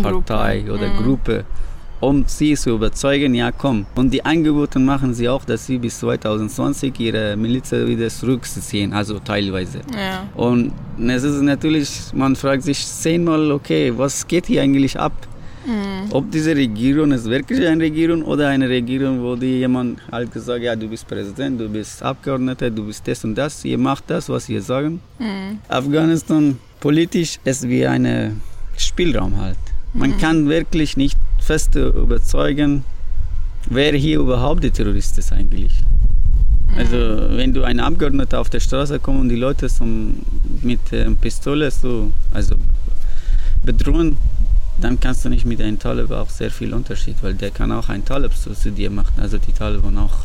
Partei 0.03 0.61
Gruppe. 0.61 0.73
oder 0.73 0.88
mhm. 0.88 0.97
Gruppe 0.97 1.45
um 2.00 2.25
sie 2.26 2.55
zu 2.55 2.71
überzeugen, 2.71 3.35
ja 3.35 3.53
komm. 3.53 3.87
Und 3.95 4.11
die 4.11 4.25
Angebote 4.25 4.79
machen 4.79 5.15
sie 5.15 5.29
auch, 5.29 5.45
dass 5.45 5.67
sie 5.67 5.79
bis 5.79 6.00
2020 6.00 6.99
ihre 7.00 7.37
Miliz 7.37 7.73
wieder 7.73 8.09
zurückziehen, 8.09 8.93
also 8.93 9.19
teilweise. 9.19 9.81
Ja. 9.95 10.29
Und 10.35 10.73
es 10.99 11.23
ist 11.23 11.43
natürlich, 11.43 11.91
man 12.12 12.37
fragt 12.37 12.62
sich 12.65 12.85
zehnmal, 12.87 13.50
okay, 13.50 13.93
was 13.97 14.26
geht 14.26 14.47
hier 14.47 14.62
eigentlich 14.62 14.99
ab? 14.99 15.12
Mhm. 15.67 16.12
Ob 16.12 16.31
diese 16.31 16.55
Regierung 16.55 17.11
ist 17.12 17.29
wirklich 17.29 17.67
eine 17.67 17.83
Regierung 17.83 18.23
oder 18.23 18.49
eine 18.49 18.69
Regierung, 18.69 19.21
wo 19.23 19.35
die 19.35 19.59
jemand 19.59 20.00
halt 20.12 20.33
gesagt 20.33 20.62
ja, 20.62 20.76
du 20.76 20.87
bist 20.88 21.07
Präsident, 21.09 21.61
du 21.61 21.69
bist 21.69 22.03
Abgeordneter, 22.03 22.70
du 22.70 22.87
bist 22.87 23.07
das 23.09 23.25
und 23.25 23.35
das, 23.35 23.64
ihr 23.64 23.79
macht 23.79 24.05
das, 24.07 24.29
was 24.29 24.49
wir 24.49 24.62
sagen. 24.62 25.01
Mhm. 25.18 25.59
Afghanistan 25.68 26.57
politisch 26.79 27.38
ist 27.44 27.68
wie 27.68 27.85
ein 27.85 28.40
Spielraum 28.77 29.40
halt. 29.40 29.59
Man 29.92 30.11
mhm. 30.11 30.18
kann 30.18 30.49
wirklich 30.49 30.97
nicht 30.97 31.18
fest 31.46 31.76
überzeugen, 31.76 32.85
wer 33.70 33.92
hier 33.92 34.18
überhaupt 34.18 34.64
der 34.64 34.72
Terrorist 34.72 35.16
ist 35.18 35.32
eigentlich. 35.32 35.74
Also 36.76 36.96
wenn 36.96 37.54
du 37.54 37.62
einen 37.62 37.80
Abgeordneter 37.80 38.40
auf 38.40 38.50
der 38.50 38.61
Straße 38.61 38.98
kommst 38.98 39.20
und 39.22 39.28
die 39.28 39.37
Leute 39.37 39.68
zum, 39.68 40.22
mit 40.62 40.92
äh, 40.92 41.09
Pistole 41.12 41.70
so, 41.70 42.12
also 42.35 42.56
bedrohen, 43.64 44.18
dann 44.78 44.98
kannst 44.98 45.24
du 45.24 45.28
nicht 45.28 45.46
mit 45.46 45.61
einem 45.62 45.78
Talib 45.78 46.11
auch 46.11 46.28
sehr 46.28 46.50
viel 46.50 46.74
Unterschied, 46.74 47.16
weil 47.22 47.35
der 47.35 47.50
kann 47.52 47.70
auch 47.70 47.88
ein 47.88 48.04
Talib 48.04 48.35
zu, 48.37 48.52
zu 48.52 48.72
dir 48.72 48.90
machen, 48.90 49.14
also 49.20 49.38
die 49.38 49.52
Taliban 49.52 49.96
auch. 49.98 50.16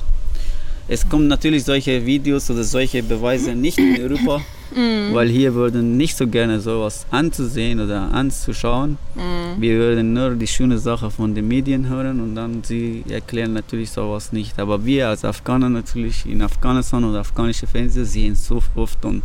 Es 0.87 1.07
kommen 1.07 1.27
natürlich 1.27 1.63
solche 1.63 2.05
Videos 2.05 2.49
oder 2.49 2.63
solche 2.63 3.01
Beweise 3.03 3.55
nicht 3.55 3.77
in 3.77 4.01
Europa, 4.01 4.41
mm. 4.75 5.13
weil 5.13 5.29
hier 5.29 5.53
würden 5.53 5.95
nicht 5.95 6.17
so 6.17 6.27
gerne 6.27 6.59
sowas 6.59 7.05
anzusehen 7.11 7.79
oder 7.79 8.11
anzuschauen. 8.11 8.97
Mm. 9.15 9.61
Wir 9.61 9.75
würden 9.77 10.13
nur 10.13 10.31
die 10.35 10.47
schöne 10.47 10.77
Sache 10.77 11.09
von 11.09 11.33
den 11.33 11.47
Medien 11.47 11.87
hören 11.87 12.19
und 12.19 12.35
dann 12.35 12.63
sie 12.63 13.03
erklären 13.09 13.53
natürlich 13.53 13.91
sowas 13.91 14.33
nicht. 14.33 14.59
Aber 14.59 14.83
wir 14.83 15.09
als 15.09 15.23
Afghaner 15.23 15.69
natürlich 15.69 16.25
in 16.25 16.41
Afghanistan 16.41 17.03
oder 17.03 17.19
afghanische 17.19 17.67
Fernsehen 17.67 18.05
sehen 18.05 18.35
so 18.35 18.61
oft 18.75 19.05
und 19.05 19.23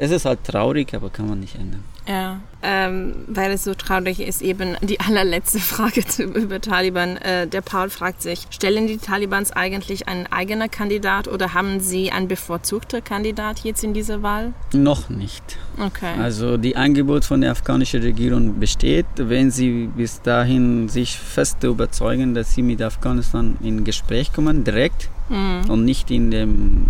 es 0.00 0.12
ist 0.12 0.24
halt 0.24 0.44
traurig, 0.44 0.94
aber 0.94 1.10
kann 1.10 1.28
man 1.28 1.40
nicht 1.40 1.56
ändern. 1.56 1.82
Ja, 2.08 2.40
ähm, 2.62 3.12
weil 3.28 3.52
es 3.52 3.64
so 3.64 3.74
traurig 3.74 4.18
ist, 4.20 4.40
eben 4.40 4.76
die 4.80 4.98
allerletzte 4.98 5.58
Frage 5.58 6.06
zu, 6.06 6.22
über 6.22 6.58
Taliban. 6.58 7.18
Äh, 7.18 7.46
der 7.46 7.60
Paul 7.60 7.90
fragt 7.90 8.22
sich, 8.22 8.46
stellen 8.48 8.86
die 8.86 8.96
Talibans 8.96 9.52
eigentlich 9.52 10.08
einen 10.08 10.26
eigenen 10.26 10.70
Kandidat 10.70 11.28
oder 11.28 11.52
haben 11.52 11.80
sie 11.80 12.10
einen 12.10 12.26
bevorzugten 12.26 13.04
Kandidat 13.04 13.60
jetzt 13.60 13.84
in 13.84 13.92
dieser 13.92 14.22
Wahl? 14.22 14.54
Noch 14.72 15.10
nicht. 15.10 15.58
Okay. 15.78 16.14
Also 16.18 16.56
die 16.56 16.76
Angebot 16.76 17.26
von 17.26 17.42
der 17.42 17.50
afghanischen 17.50 18.00
Regierung 18.00 18.58
besteht, 18.58 19.06
wenn 19.16 19.50
sie 19.50 19.90
bis 19.94 20.22
dahin 20.22 20.88
sich 20.88 21.18
fest 21.18 21.62
überzeugen, 21.62 22.34
dass 22.34 22.54
sie 22.54 22.62
mit 22.62 22.80
Afghanistan 22.80 23.58
in 23.62 23.84
Gespräch 23.84 24.32
kommen, 24.32 24.64
direkt 24.64 25.10
mhm. 25.28 25.68
und 25.68 25.84
nicht 25.84 26.10
in 26.10 26.30
dem 26.30 26.86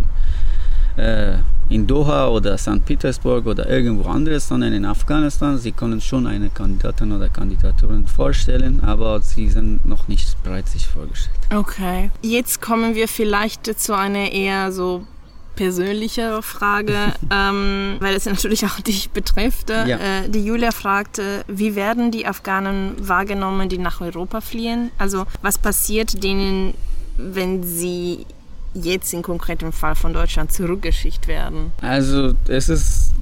äh, 0.96 1.38
in 1.68 1.87
Doha 1.87 2.28
oder 2.28 2.57
St. 2.57 2.85
Petersburg 2.85 3.46
oder 3.46 3.68
irgendwo 3.68 4.09
anderes, 4.09 4.48
sondern 4.48 4.72
in 4.72 4.85
Afghanistan. 4.85 5.59
Sie 5.59 5.72
können 5.72 6.00
schon 6.00 6.26
eine 6.26 6.48
Kandidatin 6.48 7.12
oder 7.12 7.28
Kandidaturin 7.28 8.07
vorstellen, 8.07 8.83
aber 8.83 9.20
sie 9.20 9.48
sind 9.48 9.85
noch 9.87 10.09
nicht 10.09 10.42
bereit, 10.42 10.68
sich 10.68 10.87
vorgestellt. 10.87 11.38
Okay. 11.54 12.11
Jetzt 12.22 12.61
kommen 12.61 12.94
wir 12.94 13.09
vielleicht 13.09 13.66
zu 13.78 13.96
einer 13.96 14.33
eher 14.33 14.72
so 14.72 15.07
persönliche 15.59 16.40
Frage, 16.40 16.94
ähm, 17.33 17.96
weil 17.98 18.14
es 18.14 18.26
natürlich 18.26 18.64
auch 18.64 18.81
dich 18.81 19.11
betrifft. 19.11 19.70
Ja. 19.70 19.85
Äh, 19.85 20.28
die 20.28 20.44
Julia 20.44 20.70
fragte, 20.70 21.44
wie 21.48 21.74
werden 21.74 22.11
die 22.12 22.26
Afghanen 22.26 22.94
wahrgenommen, 22.98 23.68
die 23.68 23.78
nach 23.78 24.00
Europa 24.00 24.40
fliehen? 24.40 24.90
Also 24.98 25.26
was 25.42 25.59
passiert 25.59 26.22
denen, 26.22 26.74
wenn 27.16 27.64
sie 27.64 28.24
jetzt 28.85 29.12
im 29.12 29.23
konkreten 29.23 29.73
Fall 29.73 29.95
von 29.95 30.12
Deutschland 30.12 30.53
zurückgeschickt 30.53 31.29
werden? 31.29 31.73
Also 31.81 32.35
es 32.49 32.69
ist, 32.69 33.12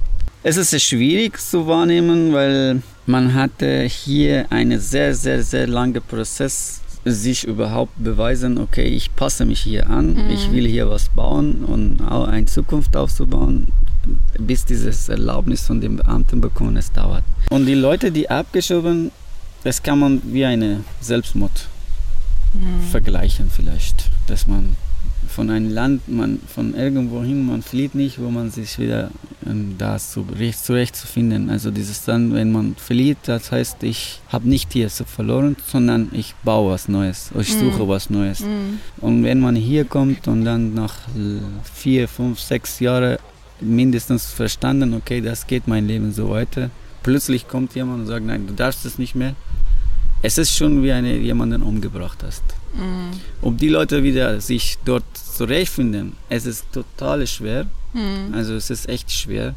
es 0.43 0.57
ist 0.57 0.81
schwierig 0.81 1.39
zu 1.39 1.67
wahrnehmen, 1.67 2.33
weil 2.33 2.81
man 3.05 3.33
hatte 3.33 3.83
hier 3.83 4.51
einen 4.51 4.79
sehr, 4.79 5.15
sehr, 5.15 5.43
sehr 5.43 5.67
langen 5.67 6.01
Prozess 6.01 6.81
sich 7.05 7.45
überhaupt 7.45 7.93
beweisen, 7.97 8.57
okay, 8.57 8.85
ich 8.85 9.15
passe 9.15 9.45
mich 9.45 9.61
hier 9.61 9.89
an, 9.89 10.13
mhm. 10.13 10.29
ich 10.29 10.51
will 10.51 10.67
hier 10.67 10.89
was 10.89 11.09
bauen 11.09 11.63
und 11.63 12.01
auch 12.01 12.27
eine 12.27 12.45
Zukunft 12.45 12.95
aufzubauen, 12.97 13.67
bis 14.37 14.65
dieses 14.65 15.09
Erlaubnis 15.09 15.65
von 15.65 15.81
den 15.81 15.97
Beamten 15.97 16.41
bekommen, 16.41 16.77
es 16.77 16.91
dauert. 16.91 17.23
Und 17.49 17.65
die 17.65 17.75
Leute, 17.75 18.11
die 18.11 18.29
abgeschoben, 18.29 19.11
das 19.63 19.81
kann 19.81 19.99
man 19.99 20.21
wie 20.25 20.45
eine 20.45 20.83
Selbstmord 21.01 21.67
mhm. 22.53 22.81
vergleichen 22.89 23.49
vielleicht, 23.49 24.09
dass 24.27 24.47
man 24.47 24.75
von 25.27 25.49
einem 25.49 25.69
Land, 25.69 26.07
man 26.07 26.39
von 26.47 26.73
irgendwo 26.73 27.21
hin, 27.21 27.45
man 27.45 27.61
flieht 27.61 27.95
nicht, 27.95 28.19
wo 28.19 28.29
man 28.29 28.49
sich 28.49 28.79
wieder 28.79 29.11
ähm, 29.45 29.75
da 29.77 29.97
zurecht, 29.97 30.63
zurecht 30.63 30.95
zu 30.95 31.07
finden. 31.07 31.49
Also 31.49 31.71
dieses 31.71 32.03
dann, 32.03 32.33
wenn 32.33 32.51
man 32.51 32.75
flieht, 32.75 33.17
das 33.25 33.51
heißt, 33.51 33.83
ich 33.83 34.21
habe 34.29 34.47
nicht 34.49 34.73
hier 34.73 34.89
so 34.89 35.03
verloren, 35.03 35.55
sondern 35.65 36.09
ich 36.11 36.35
baue 36.43 36.73
was 36.73 36.87
Neues, 36.87 37.31
ich 37.39 37.55
mhm. 37.55 37.59
suche 37.59 37.85
mm. 37.85 37.87
was 37.87 38.09
Neues. 38.09 38.39
Mm. 38.41 38.79
Und 39.01 39.23
wenn 39.23 39.39
man 39.39 39.55
hier 39.55 39.85
kommt 39.85 40.27
und 40.27 40.45
dann 40.45 40.73
nach 40.73 40.95
vier, 41.73 42.07
fünf, 42.07 42.39
sechs 42.39 42.79
Jahren 42.79 43.17
mindestens 43.59 44.25
verstanden, 44.25 44.93
okay, 44.93 45.21
das 45.21 45.47
geht 45.47 45.67
mein 45.67 45.87
Leben 45.87 46.11
so 46.11 46.29
weiter. 46.29 46.69
Plötzlich 47.03 47.47
kommt 47.47 47.75
jemand 47.75 48.01
und 48.01 48.07
sagt, 48.07 48.25
nein, 48.25 48.47
du 48.47 48.53
darfst 48.53 48.85
es 48.85 48.97
nicht 48.97 49.15
mehr. 49.15 49.35
Es 50.21 50.37
ist 50.37 50.55
schon 50.55 50.83
wie 50.83 50.91
eine 50.91 51.15
jemanden 51.15 51.61
umgebracht 51.61 52.23
hast. 52.23 52.43
Mhm. 52.73 53.19
Ob 53.41 53.57
die 53.57 53.69
Leute 53.69 54.03
wieder 54.03 54.41
sich 54.41 54.77
dort 54.85 55.05
zurechtfinden, 55.13 56.13
es 56.29 56.45
ist 56.45 56.65
total 56.71 57.25
schwer. 57.27 57.67
Mhm. 57.93 58.33
Also 58.33 58.53
es 58.53 58.69
ist 58.69 58.89
echt 58.89 59.11
schwer. 59.11 59.55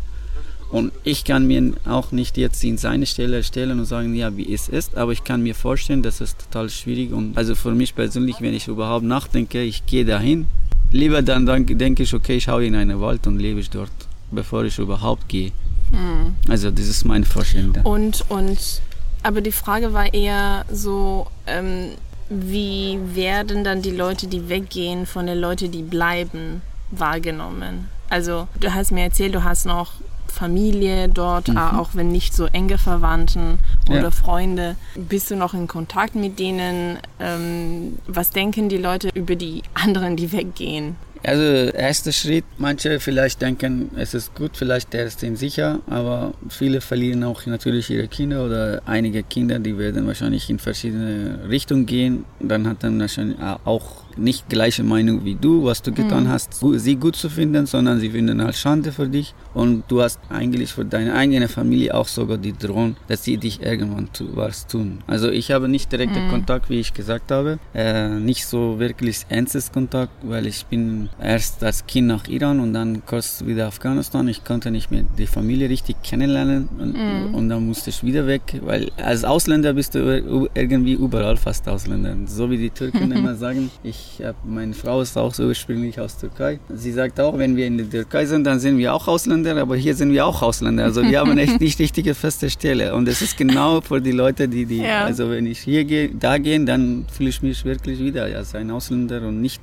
Und 0.70 0.92
ich 1.02 1.24
kann 1.24 1.46
mir 1.48 1.72
auch 1.84 2.12
nicht 2.12 2.36
jetzt 2.36 2.62
in 2.62 2.78
seine 2.78 3.04
Stelle 3.04 3.42
stellen 3.42 3.80
und 3.80 3.86
sagen, 3.86 4.14
ja, 4.14 4.36
wie 4.36 4.52
es 4.54 4.68
ist, 4.68 4.96
aber 4.96 5.10
ich 5.10 5.24
kann 5.24 5.42
mir 5.42 5.54
vorstellen, 5.56 6.02
dass 6.02 6.20
es 6.20 6.36
total 6.36 6.70
schwierig 6.70 7.12
und 7.12 7.36
also 7.36 7.56
für 7.56 7.72
mich 7.72 7.96
persönlich, 7.96 8.36
wenn 8.40 8.54
ich 8.54 8.68
überhaupt 8.68 9.04
nachdenke, 9.04 9.62
ich 9.62 9.84
gehe 9.86 10.04
dahin, 10.04 10.46
lieber 10.92 11.22
dann, 11.22 11.44
dann 11.44 11.66
denke 11.66 12.04
ich, 12.04 12.14
okay, 12.14 12.36
ich 12.36 12.44
schaue 12.44 12.64
in 12.64 12.76
einen 12.76 13.00
Wald 13.00 13.26
und 13.26 13.40
lebe 13.40 13.58
ich 13.58 13.70
dort, 13.70 13.90
bevor 14.30 14.62
ich 14.64 14.78
überhaupt 14.78 15.28
gehe. 15.28 15.50
Mhm. 15.90 16.36
Also 16.48 16.70
das 16.70 16.86
ist 16.86 17.04
meine 17.04 17.24
Vorstellung. 17.24 17.74
Und, 17.82 18.24
und, 18.28 18.80
aber 19.24 19.40
die 19.40 19.52
Frage 19.52 19.92
war 19.92 20.14
eher 20.14 20.64
so, 20.72 21.26
ähm, 21.48 21.94
wie 22.30 22.98
werden 23.14 23.64
dann 23.64 23.82
die 23.82 23.90
Leute, 23.90 24.28
die 24.28 24.48
weggehen, 24.48 25.04
von 25.04 25.26
den 25.26 25.38
Leuten, 25.38 25.70
die 25.70 25.82
bleiben, 25.82 26.62
wahrgenommen? 26.90 27.88
Also 28.08 28.48
du 28.58 28.72
hast 28.72 28.92
mir 28.92 29.02
erzählt, 29.02 29.34
du 29.34 29.44
hast 29.44 29.66
noch 29.66 29.94
Familie 30.30 31.08
dort, 31.08 31.48
mhm. 31.48 31.58
auch 31.58 31.90
wenn 31.94 32.08
nicht 32.08 32.34
so 32.34 32.46
enge 32.46 32.78
Verwandten 32.78 33.58
oder 33.88 34.02
ja. 34.02 34.10
Freunde. 34.10 34.76
Bist 34.94 35.30
du 35.30 35.36
noch 35.36 35.54
in 35.54 35.66
Kontakt 35.66 36.14
mit 36.14 36.38
denen? 36.38 36.98
Ähm, 37.18 37.98
was 38.06 38.30
denken 38.30 38.68
die 38.68 38.78
Leute 38.78 39.10
über 39.14 39.34
die 39.34 39.62
anderen, 39.74 40.16
die 40.16 40.32
weggehen? 40.32 40.96
Also 41.22 41.42
erster 41.42 42.12
Schritt, 42.12 42.44
manche 42.56 42.98
vielleicht 42.98 43.42
denken, 43.42 43.90
es 43.96 44.14
ist 44.14 44.34
gut, 44.34 44.56
vielleicht 44.56 44.94
der 44.94 45.04
ist 45.04 45.22
ihnen 45.22 45.36
sicher, 45.36 45.80
aber 45.86 46.32
viele 46.48 46.80
verlieren 46.80 47.24
auch 47.24 47.44
natürlich 47.44 47.90
ihre 47.90 48.08
Kinder 48.08 48.44
oder 48.46 48.80
einige 48.86 49.22
Kinder, 49.22 49.58
die 49.58 49.76
werden 49.76 50.06
wahrscheinlich 50.06 50.48
in 50.48 50.58
verschiedene 50.58 51.40
Richtungen 51.48 51.84
gehen. 51.84 52.24
Dann 52.40 52.66
hat 52.66 52.82
dann 52.84 52.98
wahrscheinlich 52.98 53.38
auch 53.64 54.04
nicht 54.20 54.48
gleiche 54.48 54.84
Meinung 54.84 55.24
wie 55.24 55.34
du, 55.34 55.64
was 55.64 55.82
du 55.82 55.92
getan 55.92 56.24
mhm. 56.24 56.28
hast, 56.28 56.60
sie 56.74 56.96
gut 56.96 57.16
zu 57.16 57.28
finden, 57.28 57.66
sondern 57.66 57.98
sie 58.00 58.10
finden 58.10 58.42
halt 58.42 58.56
Schande 58.56 58.92
für 58.92 59.08
dich 59.08 59.34
und 59.54 59.84
du 59.88 60.02
hast 60.02 60.20
eigentlich 60.28 60.72
für 60.72 60.84
deine 60.84 61.14
eigene 61.14 61.48
Familie 61.48 61.94
auch 61.94 62.08
sogar 62.08 62.38
die 62.38 62.52
Drohung, 62.52 62.96
dass 63.08 63.24
sie 63.24 63.36
dich 63.36 63.62
irgendwann 63.62 64.08
was 64.34 64.66
tun. 64.66 64.98
Also 65.06 65.30
ich 65.30 65.50
habe 65.50 65.68
nicht 65.68 65.90
direkten 65.90 66.26
mhm. 66.26 66.30
Kontakt, 66.30 66.70
wie 66.70 66.80
ich 66.80 66.92
gesagt 66.92 67.30
habe, 67.30 67.58
äh, 67.74 68.08
nicht 68.08 68.46
so 68.46 68.78
wirklich 68.78 69.26
ernstes 69.28 69.72
Kontakt, 69.72 70.12
weil 70.22 70.46
ich 70.46 70.66
bin 70.66 71.08
erst 71.20 71.64
als 71.64 71.86
Kind 71.86 72.08
nach 72.08 72.28
Iran 72.28 72.60
und 72.60 72.74
dann 72.74 73.04
kurz 73.06 73.44
wieder 73.46 73.66
Afghanistan. 73.66 74.28
Ich 74.28 74.44
konnte 74.44 74.70
nicht 74.70 74.90
mehr 74.90 75.04
die 75.18 75.26
Familie 75.26 75.68
richtig 75.68 75.96
kennenlernen 76.02 76.68
und, 76.78 76.94
mhm. 76.94 77.34
und 77.34 77.48
dann 77.48 77.66
musste 77.66 77.90
ich 77.90 78.04
wieder 78.04 78.26
weg, 78.26 78.60
weil 78.62 78.90
als 78.96 79.24
Ausländer 79.24 79.72
bist 79.72 79.94
du 79.94 80.48
irgendwie 80.54 80.92
überall 80.92 81.36
fast 81.36 81.68
Ausländer. 81.68 82.16
So 82.26 82.50
wie 82.50 82.58
die 82.58 82.70
Türken 82.70 83.12
immer 83.20 83.34
sagen, 83.34 83.70
ich 83.82 84.09
ich 84.18 84.24
hab, 84.24 84.36
meine 84.44 84.74
Frau 84.74 85.00
ist 85.00 85.16
auch 85.16 85.32
so 85.34 85.44
ursprünglich 85.44 86.00
aus 86.00 86.18
Türkei. 86.18 86.58
Sie 86.68 86.92
sagt 86.92 87.20
auch, 87.20 87.38
wenn 87.38 87.56
wir 87.56 87.66
in 87.66 87.78
der 87.78 87.88
Türkei 87.88 88.26
sind, 88.26 88.44
dann 88.44 88.58
sind 88.58 88.78
wir 88.78 88.94
auch 88.94 89.08
Ausländer, 89.08 89.56
aber 89.56 89.76
hier 89.76 89.94
sind 89.94 90.12
wir 90.12 90.26
auch 90.26 90.42
Ausländer. 90.42 90.84
Also 90.84 91.02
wir 91.02 91.20
haben 91.20 91.36
echt 91.38 91.60
nicht 91.60 91.78
richtige 91.78 92.14
feste 92.14 92.50
Stelle. 92.50 92.94
Und 92.94 93.08
es 93.08 93.22
ist 93.22 93.36
genau 93.36 93.80
für 93.80 94.00
die 94.00 94.12
Leute, 94.12 94.48
die, 94.48 94.66
die 94.66 94.82
ja. 94.82 95.04
also 95.04 95.30
wenn 95.30 95.46
ich 95.46 95.60
hier 95.60 95.84
gehe, 95.84 96.10
da 96.10 96.38
gehe, 96.38 96.64
dann 96.64 97.06
fühle 97.12 97.30
ich 97.30 97.42
mich 97.42 97.64
wirklich 97.64 97.98
wieder 97.98 98.24
als 98.24 98.54
ein 98.54 98.70
Ausländer 98.70 99.22
und 99.22 99.40
nicht 99.40 99.60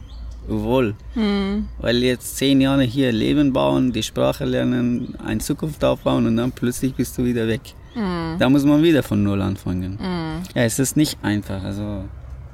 wohl. 0.48 0.96
Mhm. 1.16 1.68
Weil 1.80 1.98
jetzt 2.04 2.38
zehn 2.38 2.62
Jahre 2.62 2.84
hier 2.84 3.12
Leben 3.12 3.54
bauen, 3.54 3.92
die 3.92 4.04
Sprache 4.04 4.46
lernen, 4.46 5.16
eine 5.24 5.40
Zukunft 5.40 5.84
aufbauen 5.84 6.26
und 6.26 6.38
dann 6.38 6.52
plötzlich 6.52 6.94
bist 6.94 7.18
du 7.18 7.26
wieder 7.26 7.48
weg. 7.48 7.62
Mhm. 7.96 8.38
Da 8.40 8.50
muss 8.50 8.64
man 8.64 8.82
wieder 8.84 9.04
von 9.04 9.24
Null 9.24 9.42
anfangen. 9.42 9.94
Mhm. 9.94 10.44
Ja, 10.56 10.64
es 10.64 10.80
ist 10.80 10.96
nicht 10.96 11.18
einfach. 11.22 11.64
Also 11.64 12.06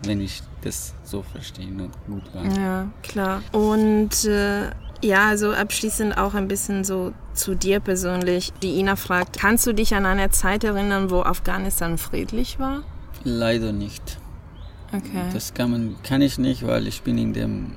wenn 0.05 0.21
ich 0.21 0.41
das 0.61 0.93
so 1.03 1.23
verstehe 1.23 1.67
und 1.67 1.91
gut 2.07 2.23
war. 2.33 2.45
Ja, 2.45 2.87
klar. 3.01 3.41
Und 3.51 4.25
äh, 4.25 4.69
ja, 5.03 5.27
also 5.27 5.51
abschließend 5.51 6.17
auch 6.17 6.33
ein 6.33 6.47
bisschen 6.47 6.83
so 6.83 7.13
zu 7.33 7.55
dir 7.55 7.79
persönlich. 7.79 8.53
Die 8.61 8.79
Ina 8.79 8.95
fragt, 8.95 9.39
kannst 9.39 9.67
du 9.67 9.73
dich 9.73 9.95
an 9.95 10.05
eine 10.05 10.29
Zeit 10.29 10.63
erinnern, 10.63 11.09
wo 11.09 11.21
Afghanistan 11.21 11.97
friedlich 11.97 12.59
war? 12.59 12.83
Leider 13.23 13.73
nicht. 13.73 14.17
Okay. 14.93 15.23
Das 15.33 15.53
kann, 15.53 15.71
man, 15.71 15.95
kann 16.03 16.21
ich 16.21 16.37
nicht, 16.37 16.65
weil 16.65 16.87
ich 16.87 17.01
bin 17.01 17.17
in 17.17 17.33
dem, 17.33 17.73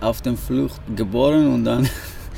auf 0.00 0.22
dem 0.22 0.38
Flucht 0.38 0.80
geboren 0.96 1.52
und 1.52 1.64
dann 1.64 1.88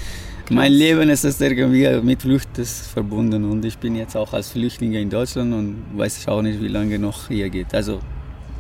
mein 0.51 0.73
Leben 0.73 1.09
ist 1.11 1.25
es 1.25 1.41
irgendwie 1.41 1.89
mit 2.03 2.23
Flucht 2.23 2.49
verbunden 2.93 3.45
und 3.45 3.65
ich 3.65 3.79
bin 3.79 3.95
jetzt 3.95 4.17
auch 4.17 4.33
als 4.33 4.51
Flüchtling 4.51 4.95
in 4.95 5.11
Deutschland 5.11 5.53
und 5.53 5.85
weiß 5.95 6.27
auch 6.29 6.43
nicht, 6.43 6.61
wie 6.61 6.69
lange 6.69 6.99
noch 6.99 7.29
hier 7.29 7.51
geht. 7.51 7.75
Also 7.75 8.01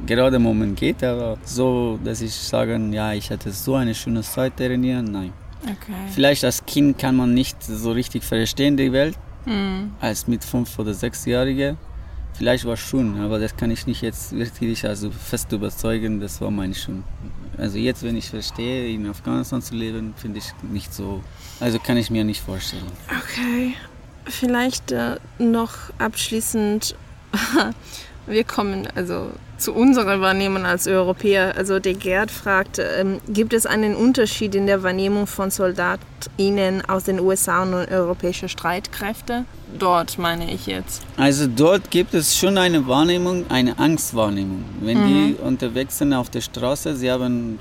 gerade 0.06 0.36
im 0.36 0.42
Moment 0.42 0.78
geht, 0.78 1.02
aber 1.04 1.38
so, 1.44 1.98
dass 2.02 2.20
ich 2.20 2.34
sagen, 2.34 2.92
ja, 2.92 3.12
ich 3.12 3.30
hatte 3.30 3.50
so 3.52 3.74
eine 3.74 3.94
schöne 3.94 4.22
Zeit 4.22 4.54
hier, 4.58 5.02
nein. 5.02 5.32
Okay. 5.62 5.92
Vielleicht 6.14 6.44
als 6.44 6.64
Kind 6.64 6.98
kann 6.98 7.16
man 7.16 7.34
nicht 7.34 7.62
so 7.62 7.92
richtig 7.92 8.22
verstehen 8.24 8.76
die 8.76 8.92
Welt, 8.92 9.16
mhm. 9.44 9.92
als 10.00 10.26
mit 10.26 10.44
fünf 10.44 10.78
oder 10.78 10.94
sechsjährige. 10.94 11.76
Vielleicht 12.34 12.66
war 12.66 12.74
es 12.74 12.80
schon, 12.80 13.18
aber 13.20 13.38
das 13.38 13.56
kann 13.56 13.70
ich 13.70 13.86
nicht 13.86 14.02
jetzt 14.02 14.36
wirklich 14.36 14.86
also 14.86 15.10
fest 15.10 15.50
überzeugen, 15.52 16.20
das 16.20 16.40
war 16.40 16.50
meine 16.50 16.74
schon. 16.74 17.02
Also 17.56 17.78
jetzt, 17.78 18.02
wenn 18.02 18.16
ich 18.16 18.28
verstehe, 18.28 18.92
in 18.92 19.08
Afghanistan 19.08 19.62
zu 19.62 19.74
leben, 19.74 20.12
finde 20.16 20.38
ich 20.38 20.52
nicht 20.70 20.92
so, 20.92 21.22
also 21.60 21.78
kann 21.78 21.96
ich 21.96 22.10
mir 22.10 22.24
nicht 22.24 22.42
vorstellen. 22.42 22.84
Okay, 23.08 23.74
vielleicht 24.26 24.92
äh, 24.92 25.16
noch 25.38 25.72
abschließend 25.98 26.94
Wir 28.26 28.44
kommen 28.44 28.88
also 28.94 29.30
zu 29.58 29.72
unserer 29.72 30.20
Wahrnehmung 30.20 30.64
als 30.66 30.86
Europäer. 30.86 31.54
Also 31.56 31.78
der 31.78 31.94
Gerd 31.94 32.30
fragt, 32.30 32.78
ähm, 32.78 33.20
gibt 33.28 33.52
es 33.52 33.66
einen 33.66 33.94
Unterschied 33.94 34.54
in 34.54 34.66
der 34.66 34.82
Wahrnehmung 34.82 35.26
von 35.26 35.50
SoldatInnen 35.50 36.84
aus 36.88 37.04
den 37.04 37.20
USA 37.20 37.62
und 37.62 37.74
europäischen 37.74 38.48
Streitkräften? 38.48 39.46
Dort 39.78 40.18
meine 40.18 40.52
ich 40.52 40.66
jetzt. 40.66 41.02
Also 41.16 41.46
dort 41.46 41.90
gibt 41.90 42.14
es 42.14 42.36
schon 42.36 42.58
eine 42.58 42.86
Wahrnehmung, 42.86 43.46
eine 43.48 43.78
Angstwahrnehmung. 43.78 44.64
Wenn 44.80 45.02
mhm. 45.02 45.06
die 45.06 45.34
unterwegs 45.42 45.98
sind 45.98 46.12
auf 46.12 46.30
der 46.30 46.40
Straße, 46.40 46.96
sie 46.96 47.10
haben 47.10 47.58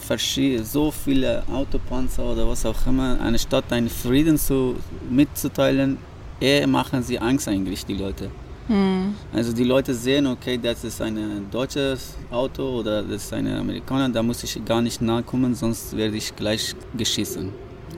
so 0.63 0.91
viele 0.91 1.43
Autopanzer 1.51 2.23
oder 2.23 2.47
was 2.47 2.65
auch 2.65 2.87
immer, 2.87 3.19
anstatt 3.21 3.71
einen 3.71 3.89
Frieden 3.89 4.37
zu, 4.37 4.75
mitzuteilen, 5.09 5.97
eher 6.39 6.67
machen 6.67 7.03
sie 7.03 7.19
Angst 7.19 7.47
eigentlich, 7.47 7.85
die 7.85 7.95
Leute. 7.95 8.29
Hm. 8.67 9.13
Also 9.31 9.53
die 9.53 9.63
Leute 9.63 9.93
sehen, 9.93 10.25
okay, 10.27 10.57
das 10.57 10.83
ist 10.83 11.01
ein 11.01 11.47
deutsches 11.51 12.15
Auto 12.31 12.79
oder 12.79 13.03
das 13.03 13.25
ist 13.25 13.33
ein 13.33 13.47
Amerikaner, 13.47 14.09
da 14.09 14.23
muss 14.23 14.43
ich 14.43 14.63
gar 14.65 14.81
nicht 14.81 15.01
nachkommen, 15.01 15.53
sonst 15.53 15.95
werde 15.95 16.17
ich 16.17 16.35
gleich 16.35 16.75
geschissen. 16.97 17.51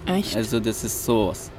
Echt? 0.06 0.36
Also 0.36 0.60
das 0.60 0.84
ist 0.84 1.06
sowas. 1.06 1.52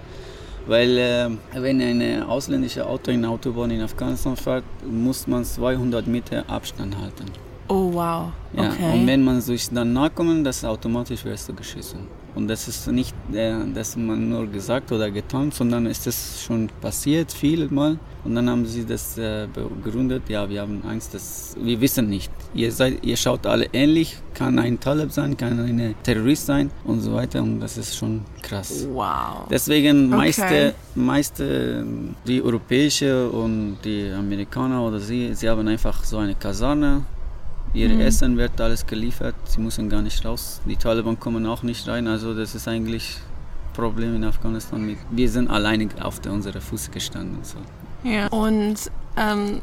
Weil 0.66 0.98
äh, 0.98 1.30
wenn 1.54 1.80
ein 1.80 2.22
ausländisches 2.24 2.82
Auto 2.82 3.10
in 3.10 3.24
Autobahn 3.24 3.70
in 3.70 3.80
Afghanistan 3.80 4.36
fährt, 4.36 4.64
muss 4.86 5.26
man 5.26 5.42
200 5.42 6.06
Meter 6.06 6.44
Abstand 6.46 6.94
halten. 6.98 7.24
Oh 7.68 7.90
wow. 7.92 8.32
Ja, 8.54 8.70
okay. 8.70 8.92
Und 8.92 9.06
wenn 9.06 9.24
man 9.24 9.40
sich 9.40 9.68
dann 9.70 9.94
nachkommt, 9.94 10.46
das 10.46 10.64
automatisch 10.64 11.24
wirst 11.24 11.48
du 11.48 11.54
geschissen. 11.54 12.00
Und 12.34 12.48
das 12.48 12.68
ist 12.68 12.86
nicht, 12.88 13.14
äh, 13.32 13.52
dass 13.74 13.96
man 13.96 14.28
nur 14.28 14.46
gesagt 14.46 14.92
oder 14.92 15.10
getan, 15.10 15.50
sondern 15.50 15.86
ist 15.86 16.06
das 16.06 16.42
schon 16.42 16.68
passiert 16.80 17.32
viele 17.32 17.68
Mal. 17.68 17.98
Und 18.24 18.34
dann 18.34 18.48
haben 18.50 18.66
sie 18.66 18.84
das 18.84 19.16
äh, 19.16 19.46
begründet, 19.52 20.22
ja, 20.28 20.48
wir 20.48 20.60
haben 20.60 20.82
Angst, 20.86 21.14
dass 21.14 21.56
wir 21.60 21.80
wissen 21.80 22.08
nicht. 22.08 22.30
Ihr, 22.54 22.70
seid, 22.72 23.04
ihr 23.04 23.16
schaut 23.16 23.46
alle 23.46 23.66
ähnlich, 23.72 24.18
kann 24.34 24.58
ein 24.58 24.78
Talib 24.78 25.12
sein, 25.12 25.36
kann 25.36 25.58
ein 25.60 25.94
Terrorist 26.02 26.46
sein 26.46 26.70
und 26.84 27.00
so 27.00 27.14
weiter. 27.14 27.42
Und 27.42 27.60
das 27.60 27.78
ist 27.78 27.96
schon 27.96 28.22
krass. 28.42 28.86
Wow. 28.90 29.48
Deswegen 29.50 30.12
okay. 30.12 30.16
meiste, 30.16 30.74
meiste 30.94 31.84
die 32.26 32.42
europäische 32.42 33.28
und 33.30 33.78
die 33.84 34.10
Amerikaner 34.10 34.82
oder 34.82 34.98
sie, 34.98 35.34
sie 35.34 35.48
haben 35.48 35.66
einfach 35.66 36.04
so 36.04 36.18
eine 36.18 36.34
Kaserne 36.34 37.04
Ihr 37.74 37.88
mhm. 37.90 38.00
Essen 38.00 38.36
wird 38.36 38.60
alles 38.60 38.86
geliefert, 38.86 39.34
sie 39.44 39.60
müssen 39.60 39.88
gar 39.88 40.02
nicht 40.02 40.24
raus. 40.24 40.60
Die 40.64 40.76
Taliban 40.76 41.18
kommen 41.18 41.46
auch 41.46 41.62
nicht 41.62 41.86
rein, 41.88 42.06
also 42.06 42.34
das 42.34 42.54
ist 42.54 42.66
eigentlich 42.68 43.16
ein 43.16 43.72
Problem 43.74 44.16
in 44.16 44.24
Afghanistan. 44.24 44.84
Mit. 44.84 44.98
Wir 45.10 45.28
sind 45.28 45.50
alleine 45.50 45.88
auf 46.00 46.20
unsere 46.26 46.60
Fuß 46.60 46.90
gestanden. 46.90 47.38
So. 47.42 47.58
Ja. 48.08 48.28
Und 48.28 48.90
ähm, 49.16 49.60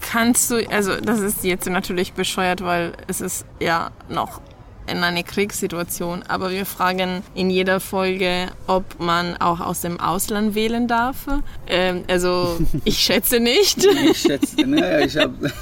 kannst 0.00 0.50
du, 0.50 0.68
also 0.70 0.96
das 1.00 1.20
ist 1.20 1.44
jetzt 1.44 1.68
natürlich 1.68 2.12
bescheuert, 2.12 2.62
weil 2.62 2.92
es 3.06 3.20
ist 3.20 3.46
ja 3.60 3.90
noch 4.08 4.40
in 4.86 4.98
einer 4.98 5.22
Kriegssituation. 5.22 6.22
Aber 6.28 6.50
wir 6.50 6.66
fragen 6.66 7.22
in 7.34 7.50
jeder 7.50 7.80
Folge, 7.80 8.48
ob 8.66 8.84
man 8.98 9.36
auch 9.38 9.60
aus 9.60 9.80
dem 9.80 10.00
Ausland 10.00 10.54
wählen 10.54 10.88
darf. 10.88 11.26
Ähm, 11.66 12.04
also 12.08 12.58
ich 12.84 12.98
schätze 12.98 13.40
nicht. 13.40 13.84
Ich 13.84 14.18
schätze, 14.18 14.66
naja, 14.66 15.04
ich 15.04 15.16
habe 15.16 15.34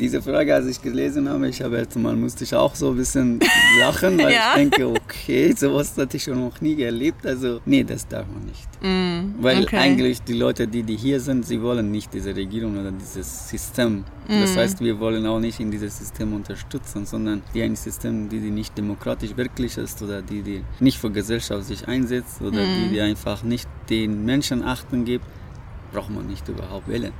Diese 0.00 0.22
Frage, 0.22 0.54
als 0.54 0.66
ich 0.66 0.80
gelesen 0.80 1.28
habe, 1.28 1.46
ich 1.48 1.60
habe 1.60 1.76
jetzt 1.76 1.94
mal 1.94 2.16
musste 2.16 2.44
ich 2.44 2.54
auch 2.54 2.74
so 2.74 2.90
ein 2.90 2.96
bisschen 2.96 3.38
lachen, 3.78 4.16
weil 4.16 4.32
ja. 4.32 4.52
ich 4.52 4.54
denke, 4.54 4.86
okay, 4.88 5.52
sowas 5.54 5.94
hatte 5.98 6.16
ich 6.16 6.22
schon 6.22 6.40
noch 6.40 6.58
nie 6.62 6.80
erlebt. 6.80 7.26
Also, 7.26 7.60
nee, 7.66 7.84
das 7.84 8.08
darf 8.08 8.26
man 8.26 8.46
nicht. 8.46 8.66
Mm, 8.80 9.42
weil 9.42 9.64
okay. 9.64 9.76
eigentlich 9.76 10.22
die 10.22 10.32
Leute, 10.32 10.66
die, 10.66 10.82
die 10.82 10.96
hier 10.96 11.20
sind, 11.20 11.44
sie 11.44 11.60
wollen 11.60 11.90
nicht 11.90 12.14
diese 12.14 12.34
Regierung 12.34 12.78
oder 12.80 12.90
dieses 12.92 13.50
System. 13.50 14.04
Mm. 14.26 14.40
Das 14.40 14.56
heißt, 14.56 14.80
wir 14.80 14.98
wollen 14.98 15.26
auch 15.26 15.38
nicht 15.38 15.60
in 15.60 15.70
dieses 15.70 15.98
System 15.98 16.32
unterstützen, 16.32 17.04
sondern 17.04 17.42
die 17.52 17.62
ein 17.62 17.76
System, 17.76 18.30
die, 18.30 18.40
die 18.40 18.50
nicht 18.50 18.78
demokratisch 18.78 19.36
wirklich 19.36 19.76
ist 19.76 20.00
oder 20.02 20.22
die, 20.22 20.40
die 20.40 20.64
nicht 20.80 20.98
für 20.98 21.10
Gesellschaft 21.10 21.64
sich 21.64 21.86
einsetzt 21.86 22.40
oder 22.40 22.64
mm. 22.64 22.84
die, 22.84 22.88
die 22.94 23.00
einfach 23.02 23.42
nicht 23.42 23.68
den 23.90 24.24
Menschen 24.24 24.62
achten 24.62 25.04
gibt, 25.04 25.26
braucht 25.92 26.10
man 26.10 26.26
nicht 26.26 26.48
überhaupt 26.48 26.88
wählen 26.88 27.12